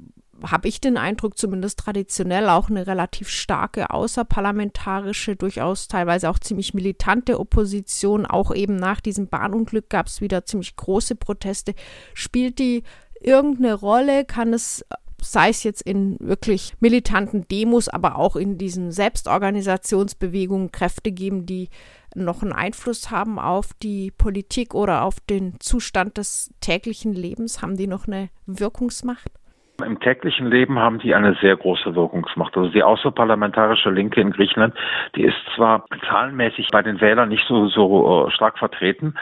habe 0.46 0.68
ich 0.68 0.80
den 0.80 0.96
Eindruck, 0.96 1.38
zumindest 1.38 1.78
traditionell 1.78 2.48
auch 2.48 2.70
eine 2.70 2.86
relativ 2.86 3.28
starke 3.28 3.90
außerparlamentarische, 3.90 5.36
durchaus 5.36 5.88
teilweise 5.88 6.30
auch 6.30 6.38
ziemlich 6.38 6.74
militante 6.74 7.38
Opposition. 7.38 8.26
Auch 8.26 8.54
eben 8.54 8.76
nach 8.76 9.00
diesem 9.00 9.28
Bahnunglück 9.28 9.88
gab 9.90 10.06
es 10.06 10.20
wieder 10.20 10.44
ziemlich 10.44 10.76
große 10.76 11.16
Proteste. 11.16 11.74
Spielt 12.14 12.58
die 12.58 12.82
irgendeine 13.20 13.74
Rolle? 13.74 14.24
Kann 14.24 14.52
es 14.52 14.84
sei 15.22 15.50
es 15.50 15.62
jetzt 15.62 15.82
in 15.82 16.16
wirklich 16.18 16.74
militanten 16.80 17.46
Demos, 17.48 17.88
aber 17.88 18.16
auch 18.16 18.36
in 18.36 18.58
diesen 18.58 18.92
Selbstorganisationsbewegungen 18.92 20.72
Kräfte 20.72 21.12
geben, 21.12 21.46
die 21.46 21.68
noch 22.14 22.42
einen 22.42 22.52
Einfluss 22.52 23.10
haben 23.10 23.38
auf 23.38 23.74
die 23.82 24.10
Politik 24.10 24.74
oder 24.74 25.04
auf 25.04 25.20
den 25.20 25.60
Zustand 25.60 26.16
des 26.18 26.50
täglichen 26.60 27.12
Lebens? 27.12 27.62
Haben 27.62 27.76
die 27.76 27.86
noch 27.86 28.06
eine 28.06 28.30
Wirkungsmacht? 28.46 29.30
Im 29.82 30.00
täglichen 30.00 30.50
Leben 30.50 30.78
haben 30.78 30.98
die 30.98 31.14
eine 31.14 31.34
sehr 31.40 31.56
große 31.56 31.94
Wirkungsmacht. 31.94 32.56
Also 32.56 32.70
die 32.70 32.82
außerparlamentarische 32.82 33.90
Linke 33.90 34.20
in 34.20 34.30
Griechenland, 34.30 34.74
die 35.16 35.22
ist 35.22 35.36
zwar 35.54 35.84
zahlenmäßig 36.08 36.68
bei 36.72 36.82
den 36.82 37.00
Wählern 37.00 37.28
nicht 37.28 37.46
so, 37.46 37.68
so 37.68 38.26
äh, 38.26 38.30
stark 38.30 38.58
vertreten, 38.58 39.14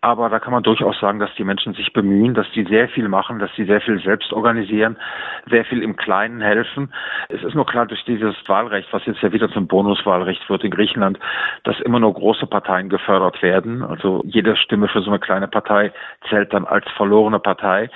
aber 0.00 0.28
da 0.28 0.38
kann 0.38 0.52
man 0.52 0.62
durchaus 0.62 0.98
sagen, 1.00 1.18
dass 1.18 1.34
die 1.36 1.44
Menschen 1.44 1.74
sich 1.74 1.92
bemühen, 1.92 2.34
dass 2.34 2.50
die 2.52 2.64
sehr 2.64 2.88
viel 2.88 3.08
machen, 3.08 3.38
dass 3.38 3.50
sie 3.56 3.64
sehr 3.64 3.80
viel 3.80 4.00
selbst 4.02 4.32
organisieren, 4.32 4.96
sehr 5.48 5.64
viel 5.64 5.82
im 5.82 5.96
Kleinen 5.96 6.40
helfen. 6.40 6.92
Es 7.28 7.42
ist 7.42 7.54
nur 7.54 7.66
klar 7.66 7.86
durch 7.86 8.04
dieses 8.04 8.34
Wahlrecht, 8.46 8.92
was 8.92 9.04
jetzt 9.06 9.22
ja 9.22 9.32
wieder 9.32 9.50
zum 9.50 9.66
Bonuswahlrecht 9.66 10.48
wird 10.48 10.64
in 10.64 10.70
Griechenland, 10.70 11.18
dass 11.64 11.80
immer 11.80 12.00
nur 12.00 12.14
große 12.14 12.46
Parteien 12.46 12.88
gefördert 12.88 13.42
werden. 13.42 13.82
Also 13.82 14.22
jede 14.26 14.56
Stimme 14.56 14.88
für 14.88 15.02
so 15.02 15.10
eine 15.10 15.18
kleine 15.18 15.48
Partei 15.48 15.92
zählt 16.28 16.52
dann 16.52 16.64
als 16.64 16.84
verlorene 16.96 17.38
Partei. 17.38 17.90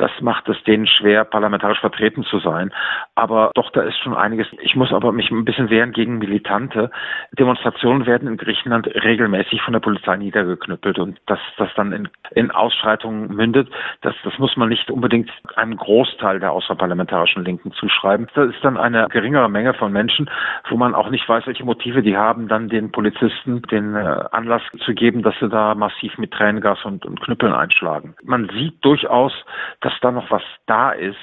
Das 0.00 0.10
macht 0.22 0.48
es 0.48 0.56
denen 0.64 0.86
schwer, 0.86 1.24
parlamentarisch 1.24 1.80
vertreten 1.80 2.24
zu 2.24 2.38
sein. 2.38 2.72
Aber 3.14 3.50
doch, 3.54 3.70
da 3.70 3.82
ist 3.82 3.98
schon 3.98 4.14
einiges. 4.14 4.46
Ich 4.62 4.74
muss 4.74 4.94
aber 4.94 5.12
mich 5.12 5.30
ein 5.30 5.44
bisschen 5.44 5.68
wehren 5.68 5.92
gegen 5.92 6.18
Militante. 6.18 6.90
Demonstrationen 7.38 8.06
werden 8.06 8.26
in 8.26 8.38
Griechenland 8.38 8.86
regelmäßig 8.86 9.60
von 9.60 9.74
der 9.74 9.80
Polizei 9.80 10.16
niedergeknüppelt 10.16 10.98
und 10.98 11.20
dass 11.26 11.38
das 11.58 11.68
dann 11.76 11.92
in, 11.92 12.08
in 12.30 12.50
Ausschreitungen 12.50 13.34
mündet, 13.34 13.68
das, 14.00 14.14
das 14.24 14.38
muss 14.38 14.56
man 14.56 14.70
nicht 14.70 14.90
unbedingt 14.90 15.30
einem 15.56 15.76
Großteil 15.76 16.40
der 16.40 16.52
außerparlamentarischen 16.52 17.44
Linken 17.44 17.72
zuschreiben. 17.72 18.26
Das 18.34 18.48
ist 18.48 18.64
dann 18.64 18.78
eine 18.78 19.06
geringere 19.08 19.50
Menge 19.50 19.74
von 19.74 19.92
Menschen, 19.92 20.30
wo 20.70 20.78
man 20.78 20.94
auch 20.94 21.10
nicht 21.10 21.28
weiß, 21.28 21.46
welche 21.46 21.64
Motive 21.64 22.02
die 22.02 22.16
haben, 22.16 22.48
dann 22.48 22.70
den 22.70 22.90
Polizisten 22.90 23.60
den 23.70 23.94
äh, 23.94 24.24
Anlass 24.32 24.62
zu 24.84 24.94
geben, 24.94 25.22
dass 25.22 25.34
sie 25.40 25.50
da 25.50 25.74
massiv 25.74 26.16
mit 26.16 26.30
Tränengas 26.32 26.82
und, 26.86 27.04
und 27.04 27.20
Knüppeln 27.20 27.52
einschlagen. 27.52 28.14
Man 28.22 28.48
sieht 28.48 28.82
durchaus, 28.82 29.34
dass 29.80 29.89
dass 29.90 30.00
da 30.00 30.10
noch 30.12 30.30
was 30.30 30.42
da 30.66 30.92
ist. 30.92 31.16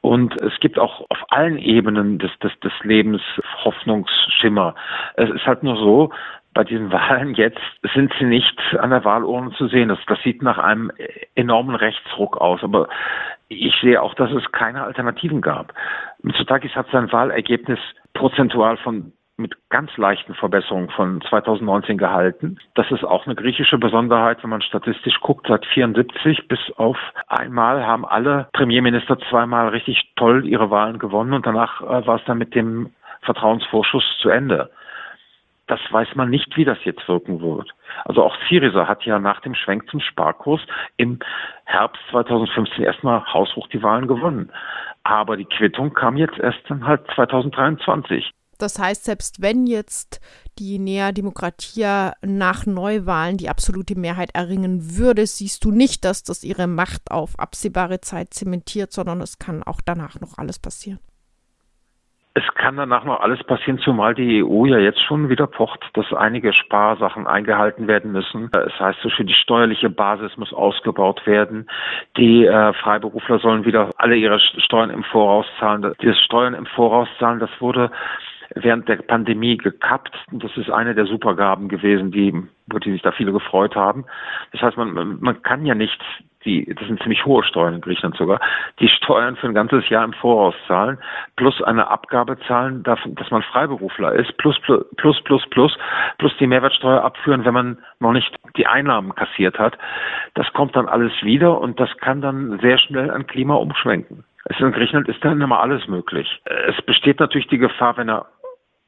Und 0.00 0.36
es 0.40 0.58
gibt 0.60 0.78
auch 0.78 1.04
auf 1.08 1.24
allen 1.28 1.58
Ebenen 1.58 2.18
des, 2.18 2.30
des, 2.40 2.52
des 2.60 2.72
Lebens 2.82 3.22
Hoffnungsschimmer. 3.64 4.74
Es 5.14 5.30
ist 5.30 5.46
halt 5.46 5.62
nur 5.62 5.76
so, 5.76 6.10
bei 6.52 6.64
diesen 6.64 6.92
Wahlen 6.92 7.34
jetzt 7.34 7.60
sind 7.94 8.12
sie 8.18 8.24
nicht 8.24 8.58
an 8.78 8.90
der 8.90 9.04
Wahlurne 9.04 9.52
zu 9.52 9.68
sehen. 9.68 9.88
Das, 9.88 9.98
das 10.06 10.20
sieht 10.22 10.42
nach 10.42 10.58
einem 10.58 10.90
enormen 11.34 11.74
Rechtsruck 11.76 12.36
aus. 12.38 12.62
Aber 12.62 12.88
ich 13.48 13.74
sehe 13.80 14.00
auch, 14.02 14.14
dass 14.14 14.30
es 14.32 14.50
keine 14.52 14.82
Alternativen 14.84 15.40
gab. 15.40 15.72
Mitsotakis 16.22 16.74
hat 16.74 16.86
sein 16.90 17.12
Wahlergebnis 17.12 17.78
prozentual 18.14 18.76
von 18.78 19.12
mit 19.36 19.54
ganz 19.68 19.96
leichten 19.96 20.34
Verbesserungen 20.34 20.90
von 20.90 21.20
2019 21.28 21.98
gehalten. 21.98 22.58
Das 22.74 22.90
ist 22.90 23.04
auch 23.04 23.26
eine 23.26 23.34
griechische 23.34 23.78
Besonderheit, 23.78 24.42
wenn 24.42 24.50
man 24.50 24.62
statistisch 24.62 25.18
guckt. 25.20 25.46
Seit 25.48 25.66
74 25.66 26.46
bis 26.46 26.60
auf 26.76 26.96
einmal 27.26 27.84
haben 27.84 28.04
alle 28.06 28.48
Premierminister 28.52 29.18
zweimal 29.30 29.68
richtig 29.68 30.12
toll 30.16 30.46
ihre 30.46 30.70
Wahlen 30.70 30.98
gewonnen 30.98 31.32
und 31.32 31.46
danach 31.46 31.80
äh, 31.80 32.06
war 32.06 32.16
es 32.16 32.24
dann 32.26 32.38
mit 32.38 32.54
dem 32.54 32.92
Vertrauensvorschuss 33.22 34.04
zu 34.20 34.28
Ende. 34.28 34.70
Das 35.66 35.80
weiß 35.90 36.14
man 36.14 36.28
nicht, 36.28 36.56
wie 36.56 36.64
das 36.64 36.78
jetzt 36.84 37.08
wirken 37.08 37.40
wird. 37.40 37.70
Also 38.04 38.22
auch 38.22 38.36
Syriza 38.48 38.86
hat 38.86 39.04
ja 39.04 39.18
nach 39.18 39.40
dem 39.40 39.54
Schwenk 39.54 39.88
zum 39.88 40.00
Sparkurs 40.00 40.60
im 40.96 41.18
Herbst 41.64 42.02
2015 42.10 42.84
erstmal 42.84 43.24
haushoch 43.32 43.66
die 43.68 43.82
Wahlen 43.82 44.06
gewonnen. 44.06 44.50
Aber 45.04 45.36
die 45.36 45.46
Quittung 45.46 45.94
kam 45.94 46.16
jetzt 46.16 46.38
erst 46.38 46.60
dann 46.68 46.86
halt 46.86 47.06
2023. 47.14 48.30
Das 48.58 48.78
heißt, 48.78 49.04
selbst 49.04 49.42
wenn 49.42 49.66
jetzt 49.66 50.20
die 50.58 50.78
Nea 50.78 51.12
Demokratia 51.12 52.14
nach 52.22 52.66
Neuwahlen 52.66 53.36
die 53.36 53.48
absolute 53.48 53.98
Mehrheit 53.98 54.30
erringen 54.34 54.96
würde, 54.96 55.26
siehst 55.26 55.64
du 55.64 55.70
nicht, 55.70 56.04
dass 56.04 56.22
das 56.22 56.44
ihre 56.44 56.66
Macht 56.66 57.10
auf 57.10 57.38
absehbare 57.38 58.00
Zeit 58.00 58.34
zementiert, 58.34 58.92
sondern 58.92 59.20
es 59.20 59.38
kann 59.38 59.62
auch 59.62 59.80
danach 59.84 60.20
noch 60.20 60.38
alles 60.38 60.58
passieren. 60.58 61.00
Es 62.36 62.42
kann 62.54 62.76
danach 62.76 63.04
noch 63.04 63.20
alles 63.20 63.44
passieren, 63.44 63.78
zumal 63.78 64.12
die 64.12 64.42
EU 64.42 64.66
ja 64.66 64.78
jetzt 64.78 65.00
schon 65.04 65.28
wieder 65.28 65.46
pocht, 65.46 65.84
dass 65.94 66.12
einige 66.12 66.52
Sparsachen 66.52 67.28
eingehalten 67.28 67.86
werden 67.86 68.10
müssen. 68.10 68.50
Es 68.52 68.80
heißt 68.80 68.98
so 69.02 69.08
schön, 69.08 69.28
die 69.28 69.34
steuerliche 69.34 69.88
Basis 69.88 70.36
muss 70.36 70.52
ausgebaut 70.52 71.24
werden. 71.26 71.70
Die 72.16 72.44
äh, 72.44 72.72
Freiberufler 72.72 73.38
sollen 73.38 73.64
wieder 73.64 73.90
alle 73.98 74.16
ihre 74.16 74.40
Steuern 74.40 74.90
im 74.90 75.04
Voraus 75.04 75.46
zahlen. 75.60 75.94
Dieses 76.02 76.18
Steuern 76.22 76.54
im 76.54 76.66
Voraus 76.66 77.06
zahlen, 77.20 77.38
das 77.38 77.50
wurde 77.60 77.92
während 78.54 78.88
der 78.88 78.96
Pandemie 78.96 79.56
gekappt. 79.56 80.14
Das 80.32 80.56
ist 80.56 80.70
eine 80.70 80.94
der 80.94 81.06
Supergaben 81.06 81.68
gewesen, 81.68 82.10
die, 82.10 82.32
über 82.66 82.80
die 82.80 82.92
sich 82.92 83.02
da 83.02 83.12
viele 83.12 83.32
gefreut 83.32 83.76
haben. 83.76 84.04
Das 84.52 84.62
heißt, 84.62 84.76
man, 84.76 85.18
man 85.20 85.42
kann 85.42 85.66
ja 85.66 85.74
nicht 85.74 86.00
die, 86.44 86.72
das 86.74 86.86
sind 86.86 87.00
ziemlich 87.00 87.24
hohe 87.24 87.42
Steuern 87.42 87.74
in 87.74 87.80
Griechenland 87.80 88.16
sogar, 88.16 88.40
die 88.78 88.88
Steuern 88.88 89.36
für 89.36 89.46
ein 89.46 89.54
ganzes 89.54 89.88
Jahr 89.88 90.04
im 90.04 90.12
Voraus 90.12 90.54
zahlen, 90.66 90.98
plus 91.36 91.62
eine 91.62 91.88
Abgabe 91.88 92.38
zahlen, 92.46 92.82
dass 92.82 93.30
man 93.30 93.42
Freiberufler 93.42 94.12
ist, 94.12 94.36
plus, 94.36 94.58
plus, 94.60 94.84
plus, 94.96 95.20
plus, 95.24 95.42
plus, 95.50 95.76
plus 96.18 96.36
die 96.38 96.46
Mehrwertsteuer 96.46 97.02
abführen, 97.02 97.44
wenn 97.44 97.54
man 97.54 97.78
noch 98.00 98.12
nicht 98.12 98.34
die 98.56 98.66
Einnahmen 98.66 99.14
kassiert 99.14 99.58
hat. 99.58 99.76
Das 100.34 100.52
kommt 100.52 100.76
dann 100.76 100.88
alles 100.88 101.12
wieder 101.22 101.60
und 101.60 101.80
das 101.80 101.90
kann 101.98 102.20
dann 102.20 102.58
sehr 102.60 102.78
schnell 102.78 103.10
an 103.10 103.26
Klima 103.26 103.54
umschwenken. 103.54 104.24
in 104.58 104.72
Griechenland 104.72 105.08
ist 105.08 105.24
dann 105.24 105.40
immer 105.40 105.60
alles 105.60 105.86
möglich. 105.88 106.40
Es 106.44 106.80
besteht 106.82 107.20
natürlich 107.20 107.48
die 107.48 107.58
Gefahr, 107.58 107.96
wenn 107.96 108.08
er 108.08 108.26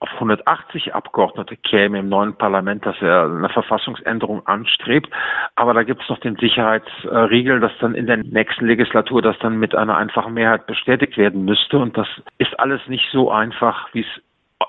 auf 0.07 0.15
180 0.15 0.95
Abgeordnete 0.95 1.57
käme 1.57 1.99
im 1.99 2.09
neuen 2.09 2.35
Parlament, 2.37 2.87
dass 2.87 2.97
er 3.01 3.25
eine 3.25 3.49
Verfassungsänderung 3.49 4.47
anstrebt. 4.47 5.11
Aber 5.55 5.75
da 5.75 5.83
gibt 5.83 6.03
es 6.03 6.09
noch 6.09 6.21
den 6.21 6.37
Sicherheitsriegel, 6.37 7.61
dass 7.61 7.73
dann 7.81 7.95
in 7.95 8.07
der 8.07 8.19
nächsten 8.19 8.67
Legislatur 8.67 9.23
das 9.23 9.39
dann 9.41 9.59
mit 9.59 9.75
einer 9.75 9.97
einfachen 9.97 10.35
Mehrheit 10.35 10.67
bestätigt 10.67 11.17
werden 11.17 11.45
müsste. 11.45 11.79
Und 11.79 11.97
das 11.97 12.09
ist 12.39 12.59
alles 12.59 12.81
nicht 12.87 13.09
so 13.13 13.31
einfach, 13.31 13.89
wie 13.93 14.01
es 14.01 14.23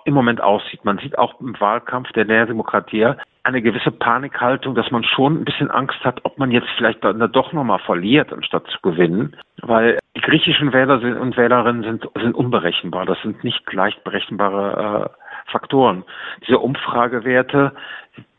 im 0.05 0.13
Moment 0.13 0.41
aussieht. 0.41 0.83
Man 0.83 0.97
sieht 0.97 1.17
auch 1.17 1.39
im 1.39 1.59
Wahlkampf 1.59 2.11
der 2.11 2.25
Nährdemokratie 2.25 3.13
eine 3.43 3.61
gewisse 3.61 3.91
Panikhaltung, 3.91 4.75
dass 4.75 4.91
man 4.91 5.05
schon 5.05 5.39
ein 5.41 5.45
bisschen 5.45 5.71
Angst 5.71 6.03
hat, 6.03 6.19
ob 6.23 6.37
man 6.37 6.51
jetzt 6.51 6.67
vielleicht 6.75 7.03
doch 7.03 7.53
nochmal 7.53 7.79
verliert, 7.79 8.33
anstatt 8.33 8.67
zu 8.67 8.77
gewinnen. 8.81 9.37
Weil 9.61 9.99
die 10.17 10.21
griechischen 10.21 10.73
Wähler 10.73 11.01
und 11.21 11.37
Wählerinnen 11.37 11.83
sind, 11.83 12.09
sind 12.21 12.35
unberechenbar. 12.35 13.05
Das 13.05 13.21
sind 13.21 13.43
nicht 13.45 13.71
leicht 13.71 14.03
berechenbare 14.03 15.09
äh, 15.09 15.26
Faktoren. 15.47 16.03
Diese 16.45 16.59
Umfragewerte, 16.59 17.73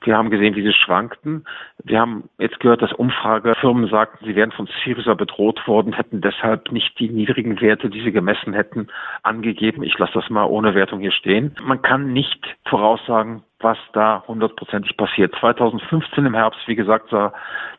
wir 0.02 0.16
haben 0.16 0.30
gesehen, 0.30 0.54
wie 0.54 0.62
sie 0.62 0.72
schwankten. 0.72 1.44
Wir 1.84 2.00
haben 2.00 2.30
jetzt 2.38 2.60
gehört, 2.60 2.82
dass 2.82 2.92
Umfragefirmen 2.92 3.88
sagten, 3.88 4.24
sie 4.24 4.36
wären 4.36 4.52
von 4.52 4.68
Syriza 4.84 5.14
bedroht 5.14 5.66
worden, 5.66 5.92
hätten 5.92 6.20
deshalb 6.20 6.72
nicht 6.72 6.98
die 6.98 7.10
niedrigen 7.10 7.60
Werte, 7.60 7.90
die 7.90 8.02
sie 8.02 8.12
gemessen 8.12 8.54
hätten, 8.54 8.88
angegeben. 9.22 9.82
Ich 9.82 9.98
lasse 9.98 10.14
das 10.14 10.30
mal 10.30 10.44
ohne 10.44 10.74
Wertung 10.74 11.00
hier 11.00 11.12
stehen. 11.12 11.54
Man 11.62 11.82
kann 11.82 12.12
nicht 12.12 12.42
voraussagen, 12.64 13.42
was 13.60 13.78
da 13.92 14.22
hundertprozentig 14.28 14.96
passiert. 14.96 15.34
2015 15.40 16.24
im 16.26 16.34
Herbst, 16.34 16.60
wie 16.66 16.76
gesagt, 16.76 17.10
sah 17.10 17.32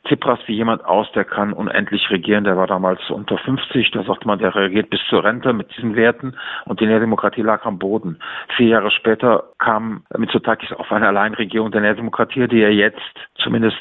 Tsipras 0.05 0.39
wie 0.45 0.55
jemand 0.55 0.83
aus, 0.85 1.11
der 1.13 1.23
kann 1.23 1.53
unendlich 1.53 2.09
regieren. 2.09 2.43
Der 2.43 2.57
war 2.57 2.67
damals 2.67 2.99
unter 3.09 3.37
50. 3.37 3.91
Da 3.91 4.03
sagt 4.03 4.25
man, 4.25 4.39
der 4.39 4.55
reagiert 4.55 4.89
bis 4.89 4.99
zur 5.09 5.23
Rente 5.23 5.53
mit 5.53 5.75
diesen 5.75 5.95
Werten. 5.95 6.35
Und 6.65 6.79
die 6.79 6.85
Nährdemokratie 6.85 7.41
lag 7.41 7.65
am 7.65 7.79
Boden. 7.79 8.19
Vier 8.57 8.67
Jahre 8.67 8.91
später 8.91 9.45
kam 9.57 10.03
Mitsotakis 10.17 10.71
auf 10.73 10.91
eine 10.91 11.07
Alleinregierung 11.07 11.71
der 11.71 11.81
Nährdemokratie, 11.89 12.47
die 12.47 12.61
er 12.61 12.71
jetzt 12.71 13.01
zumindest 13.41 13.77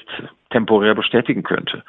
temporär 0.51 0.94
bestätigen 0.94 1.42
könnte. 1.42 1.77